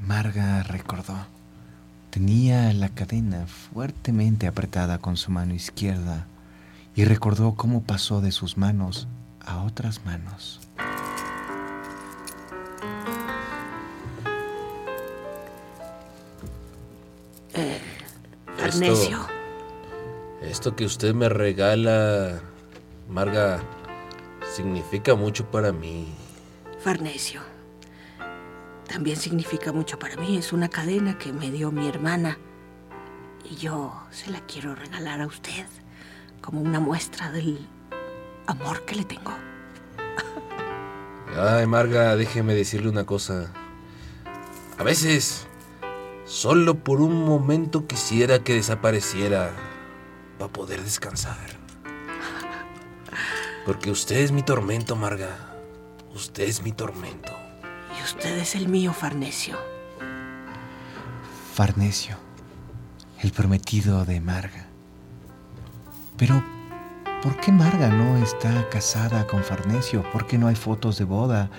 Marga 0.00 0.62
recordó. 0.64 1.14
Tenía 2.16 2.72
la 2.72 2.88
cadena 2.88 3.46
fuertemente 3.46 4.46
apretada 4.46 4.96
con 4.96 5.18
su 5.18 5.30
mano 5.30 5.52
izquierda 5.52 6.26
y 6.94 7.04
recordó 7.04 7.54
cómo 7.56 7.82
pasó 7.82 8.22
de 8.22 8.32
sus 8.32 8.56
manos 8.56 9.06
a 9.44 9.62
otras 9.62 10.02
manos. 10.06 10.58
Arnesio. 18.64 19.26
Esto 20.40 20.74
que 20.74 20.86
usted 20.86 21.12
me 21.12 21.28
regala, 21.28 22.40
Marga, 23.10 23.60
significa 24.54 25.14
mucho 25.14 25.50
para 25.50 25.70
mí. 25.70 26.14
Farnesio. 26.82 27.55
También 28.88 29.16
significa 29.16 29.72
mucho 29.72 29.98
para 29.98 30.16
mí. 30.16 30.36
Es 30.36 30.52
una 30.52 30.68
cadena 30.68 31.18
que 31.18 31.32
me 31.32 31.50
dio 31.50 31.70
mi 31.70 31.88
hermana. 31.88 32.38
Y 33.44 33.56
yo 33.56 34.02
se 34.10 34.30
la 34.30 34.40
quiero 34.40 34.74
regalar 34.74 35.20
a 35.20 35.26
usted 35.26 35.66
como 36.40 36.60
una 36.60 36.80
muestra 36.80 37.30
del 37.30 37.66
amor 38.46 38.84
que 38.84 38.96
le 38.96 39.04
tengo. 39.04 39.32
Ay, 41.36 41.66
Marga, 41.66 42.16
déjeme 42.16 42.54
decirle 42.54 42.88
una 42.88 43.04
cosa. 43.04 43.52
A 44.78 44.82
veces, 44.82 45.46
solo 46.24 46.76
por 46.76 47.00
un 47.00 47.24
momento 47.24 47.86
quisiera 47.86 48.40
que 48.40 48.54
desapareciera 48.54 49.52
para 50.38 50.52
poder 50.52 50.82
descansar. 50.82 51.36
Porque 53.64 53.90
usted 53.90 54.18
es 54.18 54.32
mi 54.32 54.42
tormento, 54.42 54.94
Marga. 54.96 55.56
Usted 56.14 56.44
es 56.44 56.62
mi 56.62 56.72
tormento. 56.72 57.35
Usted 58.06 58.38
es 58.38 58.54
el 58.54 58.68
mío, 58.68 58.92
Farnesio. 58.92 59.58
Farnesio, 61.54 62.16
el 63.18 63.32
prometido 63.32 64.04
de 64.04 64.20
Marga. 64.20 64.68
Pero, 66.16 66.40
¿por 67.20 67.36
qué 67.40 67.50
Marga 67.50 67.88
no 67.88 68.16
está 68.18 68.68
casada 68.68 69.26
con 69.26 69.42
Farnesio? 69.42 70.08
¿Por 70.12 70.28
qué 70.28 70.38
no 70.38 70.46
hay 70.46 70.54
fotos 70.54 70.98
de 70.98 71.04
boda? 71.04 71.50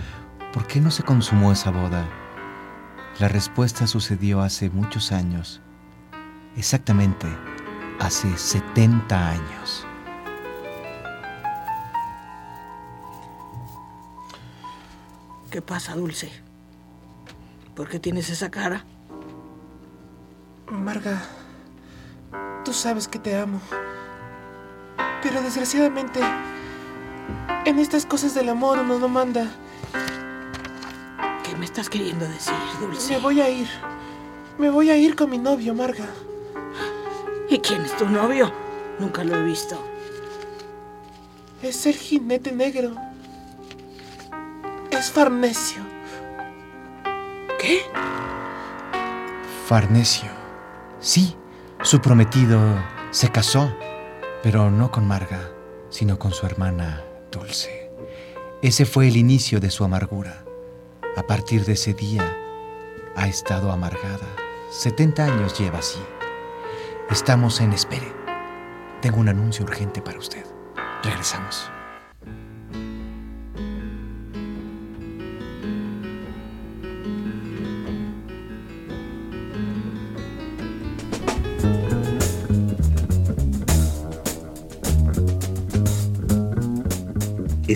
¿Por 0.54 0.66
qué 0.68 0.80
no 0.80 0.90
se 0.90 1.04
consumó 1.04 1.52
esa 1.52 1.70
boda? 1.70 2.08
La 3.20 3.28
respuesta 3.28 3.86
sucedió 3.86 4.40
hace 4.40 4.70
muchos 4.70 5.12
años. 5.12 5.60
Exactamente 6.56 7.28
hace 8.00 8.38
70 8.38 9.32
años. 9.32 9.87
¿Qué 15.58 15.64
pasa, 15.64 15.96
Dulce? 15.96 16.30
¿Por 17.76 17.90
qué 17.90 17.98
tienes 17.98 18.30
esa 18.30 18.52
cara? 18.52 18.86
Marga, 20.70 21.20
tú 22.64 22.74
sabes 22.74 23.08
que 23.08 23.18
te 23.18 23.36
amo. 23.36 23.60
Pero 25.24 25.42
desgraciadamente, 25.42 26.20
en 27.66 27.80
estas 27.80 28.06
cosas 28.06 28.36
del 28.36 28.50
amor 28.50 28.78
uno 28.78 29.00
no 29.00 29.08
manda. 29.08 29.48
¿Qué 31.44 31.56
me 31.56 31.66
estás 31.66 31.90
queriendo 31.90 32.30
decir, 32.30 32.54
Dulce? 32.80 33.16
Me 33.16 33.20
voy 33.20 33.42
a 33.42 33.50
ir. 33.50 33.68
Me 34.60 34.70
voy 34.70 34.92
a 34.92 34.96
ir 34.96 35.16
con 35.16 35.32
mi 35.32 35.40
novio, 35.40 35.74
Marga. 35.74 36.06
¿Y 37.50 37.58
quién 37.58 37.82
es 37.82 37.98
tu 37.98 38.08
novio? 38.08 38.54
Nunca 39.00 39.24
lo 39.24 39.36
he 39.36 39.44
visto. 39.44 39.84
Es 41.64 41.88
el 41.88 41.96
jinete 41.96 42.52
negro. 42.52 43.07
Es 44.98 45.12
Farnesio. 45.12 45.84
¿Qué? 47.60 47.82
Farnesio. 49.68 50.32
Sí, 51.00 51.38
su 51.84 52.02
prometido 52.02 52.60
se 53.12 53.30
casó, 53.30 53.72
pero 54.42 54.72
no 54.72 54.90
con 54.90 55.08
Marga, 55.08 55.52
sino 55.90 56.18
con 56.18 56.32
su 56.32 56.48
hermana 56.48 57.04
Dulce. 57.32 57.92
Ese 58.64 58.88
fue 58.88 59.08
el 59.08 59.18
inicio 59.18 59.60
de 59.60 59.70
su 59.70 59.84
amargura. 59.84 60.44
A 61.16 61.22
partir 61.28 61.64
de 61.66 61.74
ese 61.74 61.94
día, 61.94 62.36
ha 63.16 63.28
estado 63.28 63.72
amargada. 63.72 64.28
70 64.72 65.26
años 65.26 65.60
lleva 65.60 65.78
así. 65.78 66.00
Estamos 67.12 67.62
en 67.62 67.72
espere. 67.74 68.12
Tengo 69.04 69.20
un 69.20 69.30
anuncio 69.30 69.64
urgente 69.64 70.02
para 70.02 70.18
usted. 70.18 70.46
Regresamos. 71.04 71.70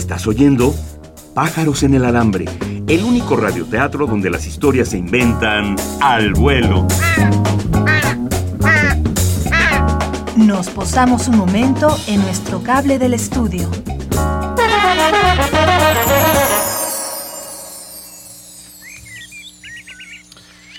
Estás 0.01 0.25
oyendo 0.25 0.73
Pájaros 1.35 1.83
en 1.83 1.93
el 1.93 2.05
Alambre, 2.05 2.45
el 2.87 3.03
único 3.03 3.35
radioteatro 3.35 4.07
donde 4.07 4.31
las 4.31 4.47
historias 4.47 4.89
se 4.89 4.97
inventan 4.97 5.75
al 6.01 6.33
vuelo. 6.33 6.87
Nos 10.35 10.69
posamos 10.71 11.27
un 11.27 11.37
momento 11.37 11.95
en 12.07 12.19
nuestro 12.23 12.63
cable 12.63 12.97
del 12.97 13.13
estudio. 13.13 13.69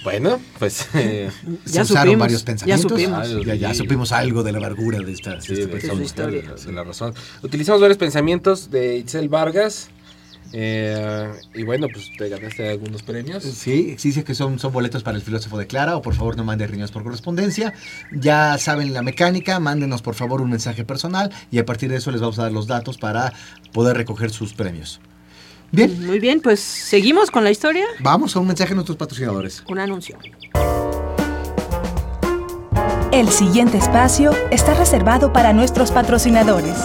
Bueno, 0.05 0.41
pues. 0.59 0.89
eh, 0.95 1.31
Ya 1.67 1.85
se 1.85 1.93
usaron 1.93 2.05
supimos, 2.13 2.19
varios 2.21 2.41
ya 2.41 2.47
pensamientos. 2.47 2.91
supimos. 2.91 3.47
Ya, 3.47 3.55
ya 3.55 3.75
supimos 3.75 4.13
algo 4.13 4.43
de 4.43 4.53
la 4.53 4.59
amargura 4.59 4.99
de 5.01 5.13
esta, 5.13 5.37
de 5.37 5.41
sí, 5.43 5.53
esta 5.53 5.67
de, 5.67 5.69
persona. 5.69 5.93
esa 5.95 6.03
historia, 6.03 6.43
de 6.67 6.73
la 6.73 6.85
razón. 6.85 7.15
Utilizamos 7.43 7.81
varios 7.81 7.99
pensamientos 7.99 8.71
de 8.71 8.97
Itzel 8.99 9.29
Vargas. 9.29 9.89
eh, 10.55 11.31
y 11.55 11.63
bueno, 11.63 11.87
pues 11.93 12.11
te 12.19 12.29
ganaste 12.29 12.69
algunos 12.69 13.03
premios. 13.03 13.43
Sí, 13.45 13.97
dice 14.03 14.23
que 14.25 14.35
son, 14.35 14.59
son 14.59 14.73
boletos 14.73 15.03
para 15.03 15.17
el 15.17 15.23
filósofo 15.23 15.57
de 15.57 15.67
Clara 15.67 15.97
o 15.97 16.03
por 16.03 16.15
favor 16.15 16.37
no 16.37 16.45
mande 16.45 16.67
riñones 16.67 16.91
por 16.91 17.03
correspondencia. 17.05 17.73
Ya 18.13 18.59
saben 18.59 18.93
la 18.93 19.03
mecánica, 19.03 19.61
mándenos 19.61 20.03
por 20.03 20.15
favor 20.15 20.43
un 20.43 20.51
mensaje 20.51 20.85
personal 20.85 21.31
y 21.51 21.59
a 21.59 21.65
partir 21.65 21.91
de 21.91 21.97
eso 21.97 22.11
les 22.11 22.21
vamos 22.21 22.39
a 22.39 22.43
dar 22.43 22.53
los 22.53 22.67
datos 22.67 22.99
para 22.99 23.33
poder 23.73 23.97
recoger 23.97 24.31
sus 24.31 24.53
premios. 24.53 25.01
Bien, 25.73 26.07
Muy 26.07 26.21
bien, 26.21 26.41
pues 26.41 26.61
seguimos 26.61 27.31
con 27.31 27.45
la 27.45 27.51
historia. 27.51 27.87
vamos 28.01 28.37
a 28.37 28.41
un 28.41 28.47
mensaje 28.47 28.73
a 28.73 28.75
nuestros 28.75 28.99
patrocinadores. 28.99 29.65
Un 29.69 29.79
anuncio. 29.79 30.19
El 33.11 33.29
siguiente 33.31 33.79
espacio 33.79 34.33
está 34.51 34.75
reservado 34.75 35.33
para 35.33 35.55
nuestros 35.55 35.91
patrocinadores. 35.91 36.77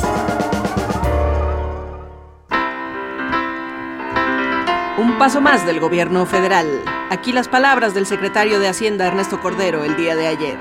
Un 4.98 5.18
paso 5.20 5.42
más 5.42 5.66
del 5.66 5.80
gobierno 5.82 6.26
federal. 6.26 6.66
Aquí 7.10 7.32
las 7.34 7.48
palabras 7.50 7.94
del 7.94 8.06
secretario 8.06 8.60
de 8.60 8.68
Hacienda 8.70 9.06
Ernesto 9.08 9.40
Cordero 9.42 9.84
el 9.84 9.96
día 9.98 10.16
de 10.16 10.28
ayer. 10.28 10.58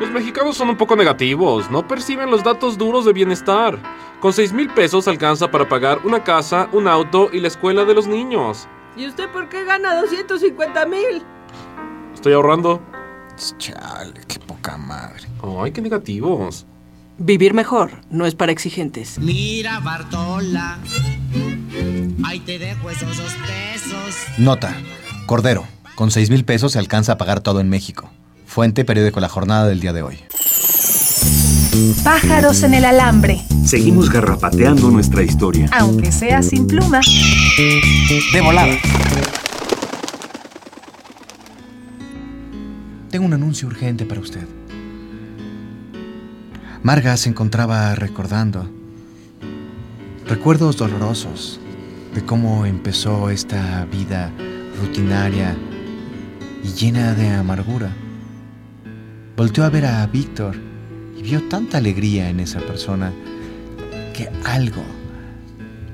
Los 0.00 0.10
mexicanos 0.10 0.56
son 0.56 0.70
un 0.70 0.76
poco 0.76 0.94
negativos, 0.94 1.70
no 1.72 1.88
perciben 1.88 2.30
los 2.30 2.44
datos 2.44 2.78
duros 2.78 3.04
de 3.04 3.12
bienestar. 3.12 3.78
Con 4.20 4.32
6 4.32 4.52
mil 4.52 4.68
pesos 4.68 5.06
alcanza 5.06 5.48
para 5.50 5.68
pagar 5.68 6.00
una 6.04 6.24
casa, 6.24 6.68
un 6.72 6.88
auto 6.88 7.30
y 7.32 7.38
la 7.38 7.46
escuela 7.46 7.84
de 7.84 7.94
los 7.94 8.08
niños. 8.08 8.66
¿Y 8.96 9.06
usted 9.06 9.30
por 9.30 9.48
qué 9.48 9.64
gana 9.64 9.94
250 10.00 10.86
mil? 10.86 11.22
Estoy 12.12 12.32
ahorrando. 12.32 12.82
Chale, 13.58 14.20
qué 14.26 14.40
poca 14.40 14.76
madre. 14.76 15.22
Ay, 15.62 15.70
qué 15.70 15.80
negativos. 15.80 16.66
Vivir 17.18 17.54
mejor 17.54 17.92
no 18.10 18.26
es 18.26 18.34
para 18.34 18.50
exigentes. 18.50 19.20
Mira, 19.20 19.78
Bartola. 19.78 20.78
Ahí 22.24 22.40
te 22.40 22.58
dejo 22.58 22.90
esos 22.90 23.16
dos 23.16 23.32
pesos. 23.46 24.16
Nota, 24.36 24.74
Cordero, 25.26 25.64
con 25.94 26.10
6 26.10 26.30
mil 26.30 26.44
pesos 26.44 26.72
se 26.72 26.80
alcanza 26.80 27.12
a 27.12 27.18
pagar 27.18 27.40
todo 27.40 27.60
en 27.60 27.68
México. 27.68 28.10
Fuente 28.46 28.84
periódico 28.84 29.20
La 29.20 29.28
Jornada 29.28 29.68
del 29.68 29.78
día 29.78 29.92
de 29.92 30.02
hoy. 30.02 30.18
Pájaros 32.04 32.62
en 32.62 32.74
el 32.74 32.84
alambre, 32.84 33.44
Seguimos 33.64 34.10
garrapateando 34.10 34.90
nuestra 34.90 35.22
historia. 35.22 35.68
aunque 35.72 36.10
sea 36.10 36.42
sin 36.42 36.66
pluma. 36.66 37.00
De 38.32 38.40
volada. 38.40 38.74
Tengo 43.10 43.26
un 43.26 43.32
anuncio 43.32 43.68
urgente 43.68 44.04
para 44.04 44.20
usted. 44.20 44.46
Marga 46.82 47.16
se 47.16 47.28
encontraba 47.28 47.94
recordando 47.94 48.68
recuerdos 50.26 50.76
dolorosos 50.76 51.60
de 52.14 52.24
cómo 52.24 52.66
empezó 52.66 53.30
esta 53.30 53.84
vida 53.86 54.30
rutinaria 54.80 55.56
y 56.62 56.68
llena 56.68 57.14
de 57.14 57.30
amargura. 57.30 57.90
Volteó 59.36 59.64
a 59.64 59.70
ver 59.70 59.86
a 59.86 60.06
Víctor 60.06 60.67
vio 61.28 61.42
tanta 61.48 61.76
alegría 61.76 62.30
en 62.30 62.40
esa 62.40 62.58
persona 62.60 63.12
que 64.14 64.30
algo, 64.44 64.82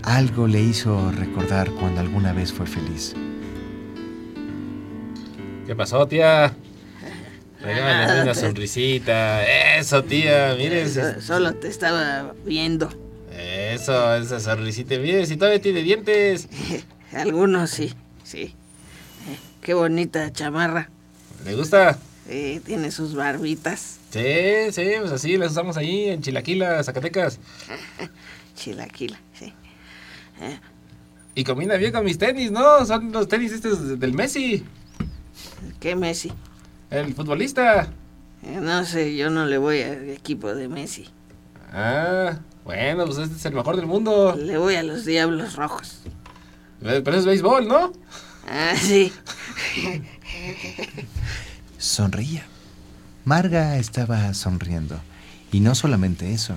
algo 0.04 0.46
le 0.46 0.60
hizo 0.60 1.10
recordar 1.10 1.70
cuando 1.72 2.00
alguna 2.00 2.32
vez 2.32 2.52
fue 2.52 2.66
feliz. 2.66 3.14
¿Qué 5.66 5.74
pasó, 5.74 6.06
tía? 6.06 6.54
Regálale 7.60 8.06
Nada, 8.06 8.22
una 8.22 8.32
te- 8.32 8.40
sonrisita. 8.40 9.76
Eso, 9.76 10.04
tía, 10.04 10.54
mire. 10.56 10.88
So- 10.88 11.20
Solo 11.20 11.54
te 11.54 11.66
estaba 11.68 12.32
viendo. 12.44 12.88
Eso, 13.36 14.14
esa 14.14 14.38
sonrisita. 14.38 14.96
Mire, 14.98 15.26
si 15.26 15.36
todavía 15.36 15.60
tiene 15.60 15.82
dientes. 15.82 16.48
Algunos 17.12 17.70
sí, 17.70 17.92
sí. 18.22 18.42
Eh, 19.28 19.38
Qué 19.62 19.74
bonita 19.74 20.30
chamarra. 20.32 20.90
¿Le 21.44 21.54
gusta? 21.56 21.98
Sí, 22.28 22.60
tiene 22.64 22.90
sus 22.90 23.14
barbitas. 23.14 23.98
Sí, 24.10 24.72
sí, 24.72 24.92
pues 25.00 25.12
así 25.12 25.36
las 25.36 25.52
usamos 25.52 25.76
ahí 25.76 26.08
en 26.08 26.22
Chilaquila, 26.22 26.82
Zacatecas. 26.82 27.38
Chilaquila, 28.56 29.20
sí. 29.38 29.52
Y 31.34 31.44
combina 31.44 31.76
bien 31.76 31.92
con 31.92 32.04
mis 32.04 32.16
tenis, 32.18 32.50
¿no? 32.50 32.84
Son 32.86 33.12
los 33.12 33.28
tenis 33.28 33.52
estos 33.52 33.98
del 33.98 34.12
Messi, 34.14 34.64
¿Qué 35.80 35.94
Messi? 35.96 36.32
el 36.90 37.12
futbolista. 37.14 37.88
Eh, 38.42 38.58
No 38.60 38.84
sé, 38.84 39.16
yo 39.16 39.30
no 39.30 39.44
le 39.46 39.58
voy 39.58 39.82
al 39.82 40.08
equipo 40.10 40.54
de 40.54 40.68
Messi. 40.68 41.08
Ah, 41.72 42.38
bueno, 42.64 43.04
pues 43.04 43.18
este 43.18 43.36
es 43.36 43.44
el 43.46 43.54
mejor 43.54 43.76
del 43.76 43.86
mundo. 43.86 44.34
Le 44.38 44.56
voy 44.58 44.76
a 44.76 44.82
los 44.82 45.04
Diablos 45.04 45.56
Rojos. 45.56 45.98
Eh, 46.82 47.02
Pero 47.04 47.16
es 47.16 47.24
béisbol, 47.26 47.66
¿no? 47.68 47.92
Ah, 48.48 48.74
sí. 48.76 49.12
Sonreía. 51.84 52.46
Marga 53.26 53.76
estaba 53.76 54.32
sonriendo. 54.32 54.98
Y 55.52 55.60
no 55.60 55.74
solamente 55.74 56.32
eso, 56.32 56.54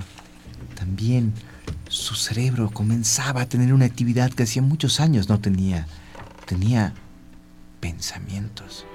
también 0.74 1.34
su 1.90 2.16
cerebro 2.16 2.70
comenzaba 2.72 3.42
a 3.42 3.46
tener 3.46 3.74
una 3.74 3.86
actividad 3.86 4.32
que 4.32 4.44
hacía 4.44 4.62
muchos 4.62 5.02
años 5.02 5.28
no 5.28 5.40
tenía. 5.40 5.86
Tenía 6.46 6.94
pensamientos. 7.82 8.86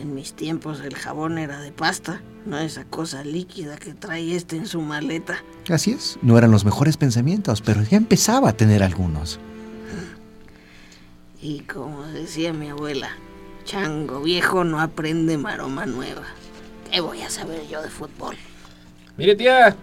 En 0.00 0.14
mis 0.14 0.32
tiempos 0.34 0.80
el 0.80 0.96
jabón 0.96 1.38
era 1.38 1.60
de 1.60 1.70
pasta, 1.70 2.20
no 2.46 2.58
esa 2.58 2.84
cosa 2.84 3.22
líquida 3.22 3.76
que 3.76 3.94
trae 3.94 4.34
este 4.34 4.56
en 4.56 4.66
su 4.66 4.80
maleta. 4.80 5.36
Así 5.68 5.92
es, 5.92 6.18
no 6.20 6.36
eran 6.36 6.50
los 6.50 6.64
mejores 6.64 6.96
pensamientos, 6.96 7.60
pero 7.60 7.82
ya 7.84 7.96
empezaba 7.96 8.48
a 8.48 8.56
tener 8.56 8.82
algunos. 8.82 9.38
Y 11.40 11.60
como 11.60 12.02
decía 12.02 12.52
mi 12.52 12.68
abuela, 12.68 13.10
chango 13.70 14.20
viejo 14.22 14.64
no 14.64 14.80
aprende 14.80 15.38
maroma 15.38 15.86
nueva. 15.86 16.22
¿Qué 16.90 17.00
voy 17.00 17.22
a 17.22 17.30
saber 17.30 17.68
yo 17.68 17.80
de 17.82 17.88
fútbol? 17.88 18.36
Mire, 19.16 19.36
tía. 19.36 19.76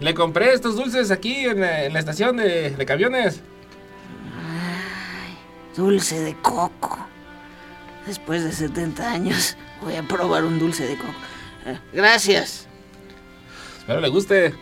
Le 0.00 0.14
compré 0.14 0.52
estos 0.52 0.76
dulces 0.76 1.10
aquí 1.10 1.44
en, 1.46 1.60
la- 1.60 1.84
en 1.84 1.92
la 1.94 1.98
estación 1.98 2.36
de, 2.36 2.70
de 2.70 2.86
camiones. 2.86 3.40
Dulce 5.76 6.20
de 6.20 6.34
coco. 6.42 6.98
Después 8.06 8.44
de 8.44 8.52
70 8.52 9.10
años 9.10 9.56
voy 9.82 9.94
a 9.96 10.02
probar 10.02 10.44
un 10.44 10.58
dulce 10.58 10.86
de 10.86 10.96
coco. 10.96 11.12
Eh, 11.66 11.78
Gracias. 11.94 12.66
Espero 13.78 14.00
le 14.00 14.08
guste. 14.08 14.54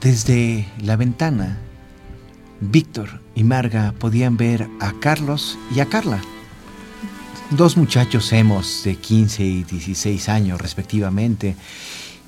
Desde 0.00 0.66
la 0.82 0.96
ventana, 0.96 1.58
Víctor 2.62 3.20
y 3.34 3.42
Marga 3.42 3.92
podían 3.98 4.36
ver 4.36 4.68
a 4.80 4.92
Carlos 5.00 5.58
y 5.74 5.80
a 5.80 5.86
Carla. 5.86 6.22
Dos 7.50 7.76
muchachos 7.76 8.32
hemos 8.32 8.84
de 8.84 8.96
15 8.96 9.42
y 9.42 9.64
16 9.64 10.28
años 10.28 10.60
respectivamente, 10.60 11.56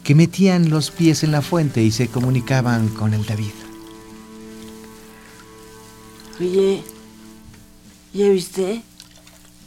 que 0.02 0.14
metían 0.14 0.70
los 0.70 0.90
pies 0.90 1.22
en 1.22 1.30
la 1.30 1.40
fuente 1.40 1.82
y 1.82 1.92
se 1.92 2.08
comunicaban 2.08 2.88
con 2.88 3.14
el 3.14 3.24
David. 3.24 3.52
Oye, 6.40 6.82
¿ya 8.12 8.28
viste? 8.28 8.82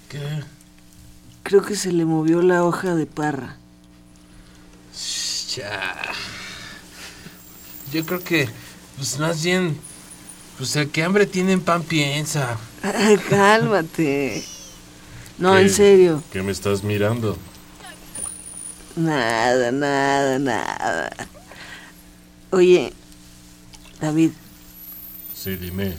¿Qué? 0.09 0.43
Creo 1.43 1.63
que 1.63 1.77
se 1.77 1.93
le 1.93 2.03
movió 2.03 2.41
la 2.41 2.65
hoja 2.65 2.93
de 2.93 3.05
parra. 3.05 3.55
Ya. 5.55 6.03
Yo 7.93 8.05
creo 8.05 8.21
que, 8.21 8.49
pues 8.97 9.17
más 9.17 9.41
bien, 9.41 9.79
pues 10.57 10.75
el 10.75 10.89
que 10.89 11.03
hambre 11.03 11.25
tiene 11.25 11.51
en 11.53 11.61
pan 11.61 11.83
piensa. 11.83 12.57
Cálmate. 13.29 14.43
No, 15.37 15.53
¿Qué? 15.53 15.61
en 15.61 15.69
serio. 15.69 16.23
¿Qué 16.33 16.41
me 16.41 16.51
estás 16.51 16.83
mirando? 16.83 17.37
Nada, 18.95 19.71
nada, 19.71 20.39
nada. 20.39 21.09
Oye, 22.49 22.93
David, 24.01 24.31
Sí, 25.35 25.55
dime. 25.55 25.93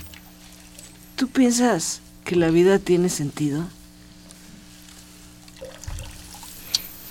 ¿tú 1.14 1.28
piensas 1.28 2.00
que 2.24 2.34
la 2.34 2.48
vida 2.50 2.78
tiene 2.80 3.08
sentido? 3.08 3.64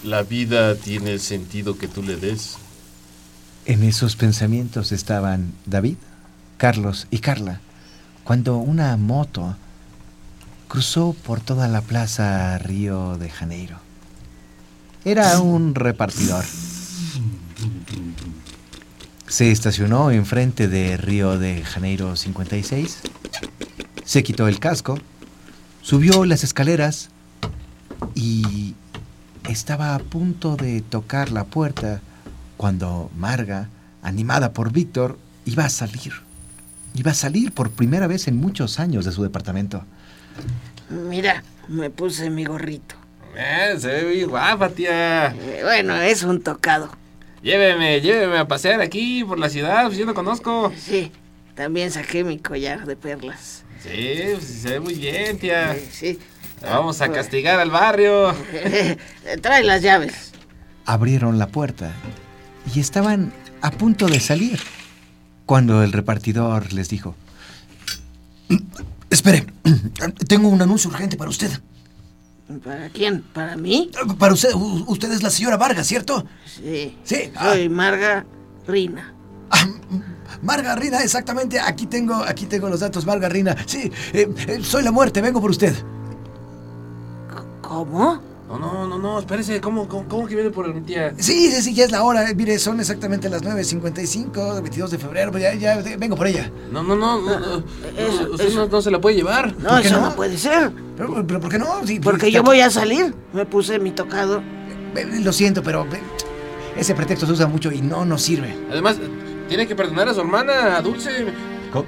La 0.04 0.24
vida 0.24 0.76
tiene 0.76 1.14
el 1.14 1.20
sentido 1.22 1.78
que 1.78 1.88
tú 1.88 2.04
le 2.04 2.16
des. 2.18 2.56
En 3.66 3.84
esos 3.84 4.16
pensamientos 4.16 4.92
estaban 4.92 5.54
David, 5.66 5.98
Carlos 6.58 7.08
y 7.12 7.20
Carla, 7.20 7.62
cuando 8.24 8.58
una 8.58 8.98
moto 8.98 9.56
cruzó 10.68 11.14
por 11.14 11.40
toda 11.40 11.68
la 11.68 11.82
plaza 11.82 12.58
Río 12.58 13.18
de 13.18 13.30
Janeiro. 13.30 13.78
Era 15.06 15.40
un 15.40 15.76
repartidor. 15.76 16.44
Se 19.28 19.52
estacionó 19.52 20.12
enfrente 20.12 20.68
de 20.68 20.98
Río 20.98 21.38
de 21.38 21.64
Janeiro 21.64 22.16
56, 22.16 23.00
se 24.04 24.24
quitó 24.24 24.48
el 24.48 24.60
casco, 24.60 24.98
subió 25.82 26.26
las 26.26 26.44
escaleras 26.44 27.10
y 28.16 28.74
estaba 29.48 29.96
a 29.96 30.00
punto 30.00 30.56
de 30.56 30.82
tocar 30.82 31.32
la 31.32 31.44
puerta 31.46 32.02
cuando 32.58 33.12
Marga, 33.16 33.70
animada 34.02 34.54
por 34.54 34.72
Víctor, 34.72 35.20
iba 35.46 35.66
a 35.66 35.70
salir. 35.70 36.27
Iba 36.98 37.12
a 37.12 37.14
salir 37.14 37.52
por 37.52 37.70
primera 37.70 38.08
vez 38.08 38.28
en 38.28 38.38
muchos 38.38 38.80
años 38.80 39.06
de 39.06 39.12
su 39.12 39.22
departamento. 39.22 39.84
Mira, 40.90 41.44
me 41.68 41.92
puse 41.92 42.32
mi 42.32 42.44
gorrito. 42.44 42.96
Eh, 43.36 43.76
se 43.78 43.88
ve 43.88 44.04
bien 44.14 44.30
guapa, 44.30 44.70
tía. 44.70 45.28
Eh, 45.28 45.62
Bueno, 45.64 45.96
es 46.02 46.24
un 46.24 46.42
tocado. 46.42 46.90
Lléveme, 47.44 48.02
lléveme 48.02 48.40
a 48.40 48.48
pasear 48.48 48.82
aquí 48.82 49.24
por 49.24 49.38
la 49.38 49.48
ciudad, 49.50 49.86
pues 49.86 49.98
yo 50.00 50.08
no 50.08 50.16
conozco. 50.16 50.74
Sí, 50.76 51.12
también 51.54 51.92
saqué 51.92 52.24
mi 52.24 52.40
collar 52.40 52.88
de 52.88 52.96
perlas. 52.96 53.64
Sí, 53.84 54.22
pues 54.34 54.44
se 54.46 54.70
ve 54.72 54.80
muy 54.80 54.96
bien, 54.96 55.38
tía. 55.38 55.76
Eh, 55.76 55.88
Sí. 55.92 56.20
Vamos 56.64 57.02
a 57.02 57.12
castigar 57.12 57.60
al 57.60 57.70
barrio. 57.70 58.34
Trae 59.44 59.64
las 59.64 59.84
llaves. 59.84 60.32
Abrieron 60.88 61.38
la 61.38 61.46
puerta 61.50 61.92
y 62.74 62.80
estaban 62.80 63.32
a 63.62 63.70
punto 63.70 64.08
de 64.08 64.20
salir 64.20 64.60
cuando 65.48 65.82
el 65.82 65.92
repartidor 65.94 66.72
les 66.74 66.90
dijo, 66.90 67.16
Espere, 69.10 69.48
tengo 70.28 70.50
un 70.50 70.62
anuncio 70.62 70.90
urgente 70.92 71.18
para 71.18 71.30
usted. 71.32 71.50
¿Para 72.64 72.90
quién? 72.90 73.22
¿Para 73.34 73.58
mí? 73.58 73.90
Para 74.20 74.34
usted, 74.34 74.54
u- 74.54 74.86
usted 74.88 75.12
es 75.12 75.24
la 75.24 75.30
señora 75.30 75.58
Vargas, 75.58 75.88
¿cierto? 75.88 76.26
Sí. 76.46 76.98
Sí. 77.04 77.32
ah, 77.36 77.54
Soy 77.54 77.68
Marga 77.70 78.26
Rina. 78.68 79.14
Marga 80.42 80.76
Rina, 80.76 81.00
exactamente. 81.02 81.60
Aquí 81.60 81.88
tengo, 81.88 82.16
aquí 82.16 82.46
tengo 82.46 82.70
los 82.70 82.80
datos, 82.82 83.06
Marga 83.06 83.28
Rina. 83.28 83.56
Sí, 83.66 83.92
eh, 84.14 84.30
eh, 84.48 84.60
soy 84.64 84.84
la 84.84 84.92
muerte, 84.92 85.22
vengo 85.22 85.42
por 85.42 85.50
usted. 85.52 85.74
¿Cómo? 87.62 88.22
No, 88.48 88.58
no, 88.58 88.88
no, 88.88 88.98
no, 88.98 89.20
espérese, 89.20 89.60
¿cómo, 89.60 89.88
cómo, 89.90 90.08
cómo 90.08 90.26
que 90.26 90.34
viene 90.36 90.50
por 90.52 90.74
mi 90.74 90.80
tía? 90.82 91.14
Sí, 91.18 91.52
sí, 91.52 91.62
sí, 91.62 91.74
ya 91.74 91.84
es 91.84 91.92
la 91.92 92.04
hora. 92.04 92.30
eh, 92.30 92.34
Mire, 92.34 92.58
son 92.60 92.80
exactamente 92.80 93.30
las 93.30 93.44
9.55, 93.44 94.62
22 94.62 94.92
de 94.92 94.98
febrero. 94.98 95.32
pues 95.32 95.44
Ya, 95.44 95.54
ya, 95.54 95.82
vengo 95.98 96.16
por 96.16 96.28
ella. 96.28 96.50
No, 96.72 96.82
no, 96.82 96.96
no, 96.96 97.22
no, 97.22 97.40
no, 97.40 97.58
Eso, 97.98 98.24
no, 98.24 98.32
usted 98.32 98.48
eso. 98.48 98.60
no, 98.60 98.68
no 98.68 98.82
se 98.82 98.90
la 98.92 99.02
puede 99.02 99.18
llevar. 99.18 99.54
No, 99.58 99.70
¿Por 99.70 99.82
qué 99.82 99.88
eso 99.88 100.00
no? 100.00 100.10
no? 100.10 100.16
puede 100.16 100.38
ser. 100.38 100.72
Pero, 100.96 101.28
pero 101.28 101.40
¿por 101.42 101.50
qué 101.52 101.60
no? 101.60 101.86
Sí, 101.86 102.00
Porque 102.00 102.22
pues, 102.22 102.34
yo 102.34 102.44
voy 102.44 102.62
a 102.62 102.70
salir. 102.70 103.14
Me 103.34 103.46
puse 103.46 103.80
mi 103.80 103.92
tocado. 103.92 104.42
eh, 104.96 105.20
Lo 105.22 105.34
siento, 105.34 105.62
pero 105.62 105.84
eh, 105.92 106.00
ese 106.78 106.96
pretexto 106.96 107.26
se 107.26 107.34
usa 107.34 107.48
mucho 107.48 107.72
y 107.72 107.82
no 107.82 108.06
nos 108.06 108.22
sirve. 108.22 108.56
Además, 108.72 108.96
tiene 109.50 109.68
que 109.68 109.76
perdonar 109.76 110.08
a 110.08 110.14
su 110.14 110.22
hermana, 110.22 110.78
a 110.78 110.82
Dulce. 110.82 111.12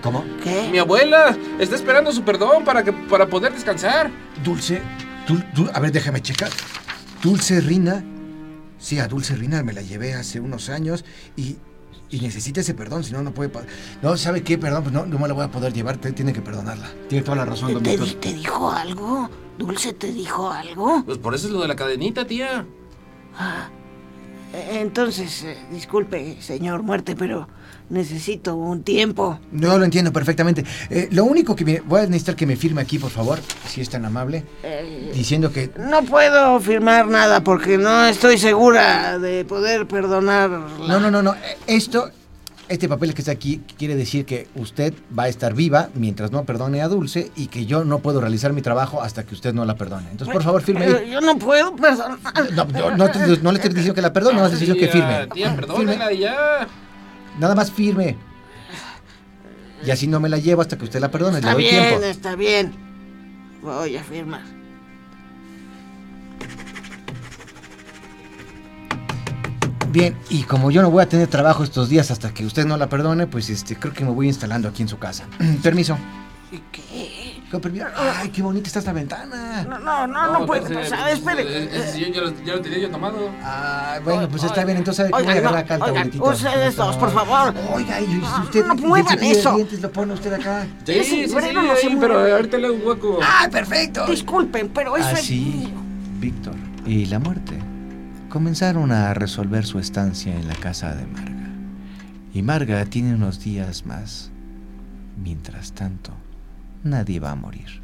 ¿cómo? 0.03 0.23
¿Qué? 0.43 0.67
Mi 0.71 0.77
abuela 0.77 1.35
está 1.57 1.75
esperando 1.75 2.11
su 2.11 2.21
perdón 2.23 2.63
para, 2.65 2.83
que, 2.83 2.91
para 2.91 3.27
poder 3.27 3.53
descansar. 3.53 4.11
Dulce, 4.43 4.81
dul- 5.29 5.45
dul- 5.53 5.71
a 5.73 5.79
ver, 5.79 5.91
déjame 5.91 6.21
checar. 6.21 6.49
Dulce 7.23 7.61
Rina. 7.61 8.03
Sí, 8.77 8.97
a 8.99 9.07
Dulce 9.07 9.35
Rina 9.35 9.61
me 9.63 9.73
la 9.73 9.81
llevé 9.81 10.13
hace 10.13 10.39
unos 10.39 10.69
años 10.69 11.03
y, 11.35 11.57
y 12.09 12.19
necesita 12.21 12.61
ese 12.61 12.73
perdón, 12.73 13.03
si 13.03 13.11
no, 13.11 13.21
no 13.21 13.33
puede... 13.33 13.51
No, 14.01 14.15
¿sabe 14.17 14.41
qué? 14.41 14.57
Perdón, 14.57 14.83
pues 14.83 14.93
no, 14.93 15.05
no 15.05 15.19
me 15.19 15.27
la 15.27 15.33
voy 15.33 15.43
a 15.43 15.51
poder 15.51 15.73
llevar, 15.73 15.97
te- 15.97 16.13
tiene 16.13 16.31
que 16.33 16.41
perdonarla. 16.41 16.89
Tiene 17.09 17.23
toda 17.23 17.37
la 17.37 17.45
razón, 17.45 17.73
don 17.73 17.83
¿Te, 17.83 17.97
Víctor. 17.97 18.21
¿Te 18.21 18.33
dijo 18.33 18.71
algo? 18.71 19.29
¿Dulce 19.57 19.91
te 19.93 20.11
dijo 20.13 20.49
algo? 20.49 21.03
Pues 21.05 21.17
por 21.17 21.35
eso 21.35 21.47
es 21.47 21.53
lo 21.53 21.61
de 21.61 21.67
la 21.67 21.75
cadenita, 21.75 22.25
tía. 22.25 22.61
Eh, 22.61 23.78
Entonces, 24.53 25.43
eh, 25.43 25.57
disculpe, 25.71 26.37
señor 26.41 26.81
muerte, 26.83 27.15
pero 27.15 27.47
necesito 27.89 28.55
un 28.55 28.83
tiempo. 28.83 29.39
No 29.51 29.77
lo 29.77 29.85
entiendo 29.85 30.11
perfectamente. 30.11 30.63
Eh, 30.89 31.07
lo 31.11 31.23
único 31.25 31.55
que 31.55 31.65
me... 31.65 31.79
Voy 31.81 32.01
a 32.01 32.05
necesitar 32.05 32.35
que 32.35 32.45
me 32.45 32.55
firme 32.55 32.81
aquí, 32.81 32.97
por 32.99 33.11
favor, 33.11 33.39
si 33.67 33.81
es 33.81 33.89
tan 33.89 34.05
amable, 34.05 34.43
Eh, 34.63 35.11
diciendo 35.13 35.51
que... 35.51 35.71
no 35.77 36.03
puedo 36.03 36.59
firmar 36.59 37.07
nada 37.07 37.43
porque 37.43 37.77
no 37.77 38.05
estoy 38.05 38.37
segura 38.37 39.19
de 39.19 39.45
poder 39.45 39.87
perdonar. 39.87 40.49
No, 40.49 40.99
no, 40.99 41.11
no, 41.11 41.21
no. 41.21 41.33
eh, 41.33 41.57
Esto, 41.67 42.09
este 42.69 42.87
papel 42.87 43.13
que 43.13 43.21
está 43.21 43.31
aquí, 43.31 43.61
quiere 43.77 43.95
decir 43.95 44.25
que 44.25 44.47
usted 44.55 44.93
va 45.17 45.23
a 45.23 45.27
estar 45.27 45.53
viva 45.53 45.89
mientras 45.95 46.31
no 46.31 46.43
perdone 46.45 46.81
a 46.81 46.87
Dulce 46.87 47.31
y 47.35 47.47
que 47.47 47.65
yo 47.65 47.83
no 47.83 47.99
puedo 47.99 48.21
realizar 48.21 48.53
mi 48.53 48.61
trabajo 48.61 49.01
hasta 49.01 49.25
que 49.25 49.33
usted 49.33 49.53
no 49.53 49.65
la 49.65 49.75
perdone. 49.75 50.09
Entonces, 50.11 50.31
por 50.33 50.43
favor, 50.43 50.61
firme 50.61 50.85
Pero 50.85 51.03
yo 51.03 51.19
no 51.21 51.37
puedo 51.37 51.75
perdonar. 51.75 52.19
No, 52.53 52.65
no, 52.65 52.95
no 52.95 53.09
te- 53.11 53.19
no 53.41 53.51
le 53.51 53.57
estoy 53.57 53.69
diciendo 53.73 53.93
que 53.95 54.01
la 54.01 54.13
perdone, 54.13 54.37
no 54.37 54.47
le 54.47 54.53
estoy 54.53 54.67
diciendo 54.67 54.79
que 54.79 54.91
firme. 54.91 55.27
Tía, 55.33 56.11
y 56.13 56.17
ya. 56.19 56.67
Nada 57.39 57.55
más 57.55 57.71
firme. 57.71 58.15
Y 59.85 59.91
así 59.91 60.07
no 60.07 60.19
me 60.19 60.29
la 60.29 60.37
llevo 60.37 60.61
hasta 60.61 60.77
que 60.77 60.83
usted 60.85 60.99
la 60.99 61.09
perdone. 61.09 61.33
Le 61.33 61.39
Está 61.39 61.53
doy 61.53 61.63
bien, 61.63 61.87
tiempo. 61.87 62.05
está 62.05 62.35
bien. 62.35 62.73
Voy 63.61 63.95
a 63.97 64.03
firmar. 64.03 64.58
Bien, 69.91 70.15
y 70.29 70.43
como 70.43 70.69
yo 70.69 70.83
no 70.83 70.91
voy 70.91 71.01
a 71.01 71.09
tener 71.09 71.27
trabajo 71.27 71.63
estos 71.63 71.89
días 71.89 72.11
hasta 72.11 72.31
que 72.31 72.45
usted 72.45 72.65
no 72.65 72.77
la 72.77 72.87
perdone, 72.89 73.25
pues 73.25 73.49
este, 73.49 73.75
creo 73.75 73.91
que 73.91 74.05
me 74.05 74.11
voy 74.11 74.27
instalando 74.27 74.69
aquí 74.69 74.83
en 74.83 74.87
su 74.87 74.99
casa. 74.99 75.25
Permiso. 75.63 75.97
¿Qué? 76.71 77.41
Con 77.51 77.61
permiso. 77.61 77.85
Ay, 77.95 78.29
qué 78.29 78.43
bonita 78.43 78.67
está 78.67 78.79
esta 78.79 78.93
ventana. 78.93 79.63
No, 79.63 79.79
no, 79.79 80.07
no, 80.07 80.39
no, 80.39 80.45
puede 80.45 80.61
pasar, 80.61 81.09
espere. 81.09 81.91
sillón 81.91 82.13
ya 82.13 82.21
lo, 82.21 82.43
ya 82.43 82.55
lo 82.55 82.61
tenía 82.61 82.79
yo 82.79 82.89
tomado. 82.91 83.31
Ah, 83.43 83.99
bueno, 84.03 84.29
pues 84.29 84.43
está 84.43 84.63
bien, 84.65 84.77
entonces 84.77 85.09
voy 85.09 85.25
a 85.25 85.31
agarrar 85.31 85.51
no, 85.79 85.85
acá 85.85 86.01
el 86.01 86.21
ustedes 86.21 86.75
dos, 86.75 86.95
por 86.97 87.11
favor. 87.11 87.53
Oiga, 87.73 87.99
y 88.01 88.05
si 88.05 88.41
usted 88.43 88.65
no 88.65 88.75
y 88.75 88.81
muevan 88.81 89.23
eso. 89.23 89.55
dientes 89.55 89.81
lo 89.81 89.91
pone 89.91 90.13
usted 90.13 90.33
acá. 90.33 90.67
Sí, 90.85 91.03
sí, 91.03 91.27
sí, 91.27 91.97
pero 91.99 92.19
ahorita 92.19 92.57
le 92.57 92.67
hago 92.67 92.75
un 92.75 92.87
hueco. 92.87 93.19
¡Ah, 93.21 93.47
perfecto! 93.51 94.05
Disculpen, 94.05 94.69
pero 94.69 94.95
eso 94.95 95.09
es 95.09 95.19
Así, 95.19 95.39
mío. 95.39 95.69
Víctor 96.19 96.55
y 96.85 97.05
la 97.05 97.17
muerte 97.17 97.68
comenzaron 98.29 98.91
a 98.91 99.13
resolver 99.13 99.65
su 99.65 99.79
estancia 99.79 100.33
en 100.33 100.47
la 100.47 100.55
casa 100.55 100.95
de 100.95 101.05
Marga. 101.05 101.49
Y 102.33 102.41
Marga 102.41 102.85
tiene 102.85 103.15
unos 103.15 103.43
días 103.43 103.85
más. 103.85 104.31
Mientras 105.21 105.73
tanto, 105.73 106.13
nadie 106.83 107.19
va 107.19 107.31
a 107.31 107.35
morir. 107.35 107.81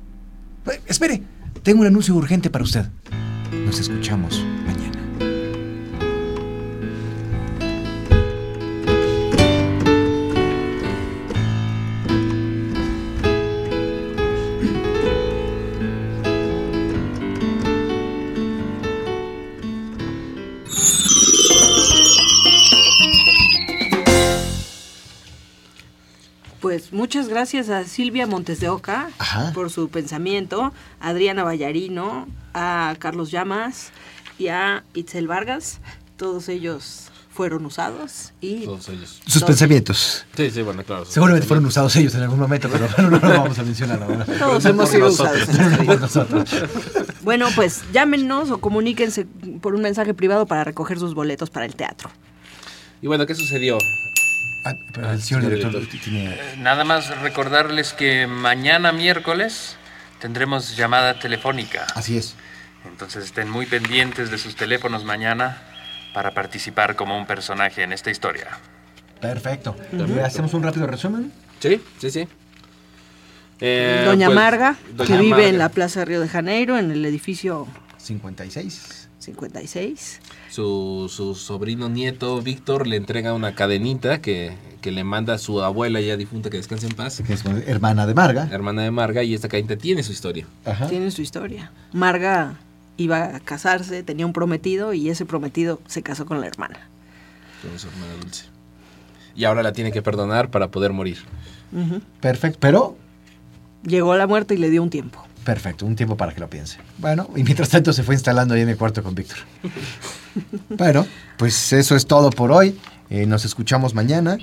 Eh, 0.67 0.81
espere, 0.85 1.21
tengo 1.63 1.81
un 1.81 1.87
anuncio 1.87 2.15
urgente 2.15 2.49
para 2.49 2.63
usted. 2.63 2.85
Nos 3.65 3.79
escuchamos 3.79 4.43
mañana. 4.65 4.94
Muchas 27.15 27.29
gracias 27.29 27.69
a 27.69 27.85
Silvia 27.85 28.27
Montes 28.27 28.59
de 28.59 28.67
Oca 28.67 29.07
Ajá. 29.19 29.53
por 29.53 29.69
su 29.69 29.87
pensamiento, 29.87 30.73
a 30.99 31.09
Adriana 31.11 31.45
Vallarino, 31.45 32.27
a 32.53 32.93
Carlos 32.99 33.31
Llamas 33.31 33.91
y 34.37 34.49
a 34.49 34.83
Itzel 34.93 35.25
Vargas. 35.25 35.79
Todos 36.17 36.49
ellos 36.49 37.11
fueron 37.29 37.65
usados 37.65 38.33
y 38.41 38.65
Todos 38.65 38.89
ellos. 38.89 39.21
Sus 39.25 39.43
pensamientos. 39.43 40.25
Sí, 40.35 40.51
sí, 40.51 40.61
bueno, 40.61 40.83
claro. 40.83 41.05
Seguramente 41.05 41.47
fueron 41.47 41.65
usados 41.65 41.95
ellos 41.95 42.13
en 42.15 42.23
algún 42.23 42.37
momento, 42.37 42.67
pero 42.69 42.85
no 43.09 43.09
lo 43.09 43.19
vamos 43.19 43.57
a 43.59 43.63
mencionar 43.63 44.03
ahora. 44.03 44.25
todos 44.37 44.65
hemos 44.65 44.89
sido 44.89 45.07
usados. 45.07 45.47
Bueno, 47.21 47.47
pues 47.55 47.83
llámenos 47.93 48.51
o 48.51 48.59
comuníquense 48.59 49.25
por 49.61 49.73
un 49.73 49.83
mensaje 49.83 50.13
privado 50.13 50.47
para 50.47 50.65
recoger 50.65 50.99
sus 50.99 51.13
boletos 51.13 51.49
para 51.49 51.65
el 51.65 51.75
teatro. 51.75 52.09
Y 53.01 53.07
bueno, 53.07 53.25
¿qué 53.25 53.35
sucedió? 53.35 53.77
Ah, 54.65 54.75
pero 54.91 55.11
el 55.11 55.21
señor 55.21 55.43
director 55.43 55.87
tiene... 56.03 56.33
Eh, 56.33 56.55
Nada 56.57 56.83
más 56.83 57.19
recordarles 57.21 57.93
que 57.93 58.25
mañana 58.25 58.91
miércoles 58.91 59.77
tendremos 60.19 60.75
llamada 60.75 61.19
telefónica. 61.19 61.85
Así 61.93 62.17
es. 62.17 62.35
Entonces 62.83 63.25
estén 63.25 63.47
muy 63.47 63.67
pendientes 63.67 64.31
de 64.31 64.39
sus 64.39 64.55
teléfonos 64.55 65.03
mañana 65.05 65.61
para 66.15 66.33
participar 66.33 66.95
como 66.95 67.15
un 67.15 67.27
personaje 67.27 67.83
en 67.83 67.93
esta 67.93 68.09
historia. 68.09 68.47
Perfecto. 69.21 69.75
¿Le 69.91 70.23
¿Hacemos 70.23 70.53
un 70.55 70.63
rápido 70.63 70.87
resumen? 70.87 71.31
Sí, 71.59 71.79
sí, 71.99 72.09
sí. 72.09 72.27
Eh, 73.59 74.03
Doña 74.05 74.27
pues, 74.27 74.35
Marga, 74.35 74.75
Doña 74.93 75.07
que 75.07 75.17
vive 75.21 75.29
Marga. 75.29 75.47
en 75.47 75.57
la 75.59 75.69
Plaza 75.69 75.99
de 75.99 76.05
Río 76.05 76.21
de 76.21 76.27
Janeiro, 76.27 76.77
en 76.77 76.89
el 76.89 77.05
edificio 77.05 77.67
56. 77.97 79.09
56. 79.19 80.21
Su, 80.55 81.11
su 81.13 81.35
sobrino 81.35 81.89
nieto 81.89 82.41
Víctor 82.41 82.87
le 82.87 82.95
entrega 82.95 83.33
una 83.33 83.55
cadenita 83.55 84.21
que, 84.21 84.53
que 84.79 84.89
le 84.93 85.03
manda 85.03 85.33
a 85.33 85.37
su 85.37 85.61
abuela 85.61 85.99
ya 85.99 86.15
difunta 86.15 86.49
que 86.49 86.55
descanse 86.55 86.87
en 86.87 86.93
paz, 86.93 87.21
Que 87.27 87.33
es 87.33 87.43
hermana 87.67 88.07
de 88.07 88.13
Marga. 88.13 88.47
hermana 88.49 88.83
de 88.83 88.91
Marga, 88.91 89.21
y 89.23 89.33
esta 89.33 89.49
cadenita 89.49 89.75
tiene 89.75 90.01
su 90.01 90.13
historia. 90.13 90.47
Ajá. 90.63 90.87
Tiene 90.87 91.11
su 91.11 91.21
historia. 91.21 91.73
Marga 91.91 92.53
iba 92.95 93.35
a 93.35 93.39
casarse, 93.41 94.01
tenía 94.03 94.25
un 94.25 94.31
prometido 94.31 94.93
y 94.93 95.09
ese 95.09 95.25
prometido 95.25 95.81
se 95.87 96.01
casó 96.03 96.25
con 96.25 96.39
la 96.39 96.47
hermana. 96.47 96.87
Con 97.61 97.77
su 97.77 97.89
hermana 97.89 98.13
Dulce. 98.21 98.45
Y 99.35 99.43
ahora 99.43 99.61
la 99.61 99.73
tiene 99.73 99.91
que 99.91 100.01
perdonar 100.01 100.51
para 100.51 100.69
poder 100.71 100.93
morir. 100.93 101.17
Perfecto, 102.21 102.59
pero 102.61 102.95
Llegó 103.83 104.15
la 104.15 104.25
muerte 104.25 104.53
y 104.53 104.57
le 104.57 104.69
dio 104.69 104.81
un 104.81 104.89
tiempo. 104.89 105.21
Perfecto, 105.45 105.85
un 105.85 105.95
tiempo 105.95 106.17
para 106.17 106.33
que 106.33 106.41
lo 106.41 106.49
piense. 106.49 106.77
Bueno, 106.97 107.29
y 107.35 107.43
mientras 107.43 107.69
tanto 107.69 107.93
se 107.93 108.03
fue 108.03 108.15
instalando 108.15 108.55
ahí 108.55 108.61
en 108.61 108.69
el 108.69 108.77
cuarto 108.77 109.01
con 109.01 109.15
Víctor. 109.15 109.37
bueno, 110.69 111.07
pues 111.37 111.71
eso 111.71 111.95
es 111.95 112.05
todo 112.05 112.29
por 112.31 112.51
hoy. 112.51 112.77
Eh, 113.09 113.25
nos 113.25 113.45
escuchamos 113.45 113.93
mañana. 113.93 114.37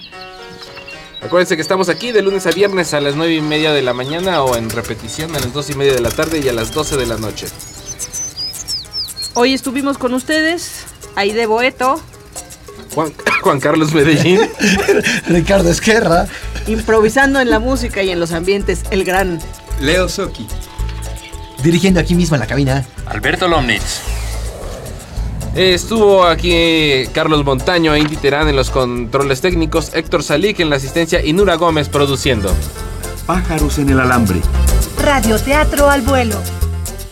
Acuérdense 1.21 1.57
que 1.57 1.63
estamos 1.63 1.89
aquí 1.89 2.11
de 2.13 2.23
lunes 2.23 2.47
a 2.47 2.51
viernes 2.51 2.95
a 2.95 3.01
las 3.01 3.15
9 3.15 3.35
y 3.35 3.41
media 3.43 3.73
de 3.73 3.83
la 3.83 3.93
mañana 3.93 4.43
o 4.43 4.57
en 4.57 4.71
repetición 4.71 5.37
a 5.37 5.41
las 5.41 5.53
2 5.53 5.71
y 5.71 5.75
media 5.75 5.93
de 5.93 6.01
la 6.01 6.11
tarde 6.11 6.41
y 6.43 6.49
a 6.49 6.53
las 6.53 6.73
12 6.73 6.97
de 6.97 7.07
la 7.07 7.19
noche. 7.19 7.47
Hoy 9.35 9.53
estuvimos 9.53 9.99
con 9.99 10.15
ustedes, 10.15 10.85
Aide 11.17 11.47
Boeto, 11.47 12.01
Juan, 12.95 13.13
Juan 13.43 13.61
Carlos 13.61 13.93
Medellín. 13.93 14.41
Ricardo 15.27 15.71
Esquerra. 15.71 16.27
improvisando 16.67 17.41
en 17.41 17.51
la 17.51 17.59
música 17.59 18.03
y 18.03 18.11
en 18.11 18.21
los 18.21 18.33
ambientes, 18.33 18.83
el 18.91 19.05
gran 19.05 19.41
Leo 19.81 20.09
Soki. 20.09 20.47
Dirigiendo 21.63 22.01
aquí 22.01 22.15
mismo 22.15 22.37
en 22.37 22.41
la 22.41 22.47
cabina. 22.47 22.85
Alberto 23.07 23.47
Lomnitz. 23.49 24.01
Eh, 25.55 25.75
Estuvo 25.75 26.25
aquí 26.25 27.05
Carlos 27.13 27.45
Montaño 27.45 27.95
e 27.95 28.01
Indy 28.01 28.17
Terán 28.17 28.49
en 28.49 28.57
los 28.57 28.71
controles 28.71 29.41
técnicos, 29.41 29.91
Héctor 29.95 30.23
Salik 30.23 30.61
en 30.61 30.71
la 30.71 30.77
asistencia 30.77 31.25
y 31.25 31.33
Nura 31.33 31.57
Gómez 31.57 31.89
produciendo. 31.89 32.55
Pájaros 33.27 33.79
en 33.79 33.91
el 33.91 34.01
alambre. 34.01 34.41
Radioteatro 34.99 35.91
al 35.91 36.03
vuelo. 36.03 36.37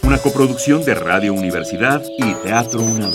Una 0.03 0.19
coproducción 0.19 0.85
de 0.85 0.95
Radio 0.95 1.35
Universidad 1.35 2.03
y 2.19 2.35
Teatro 2.35 2.81
UNAM. 2.81 3.13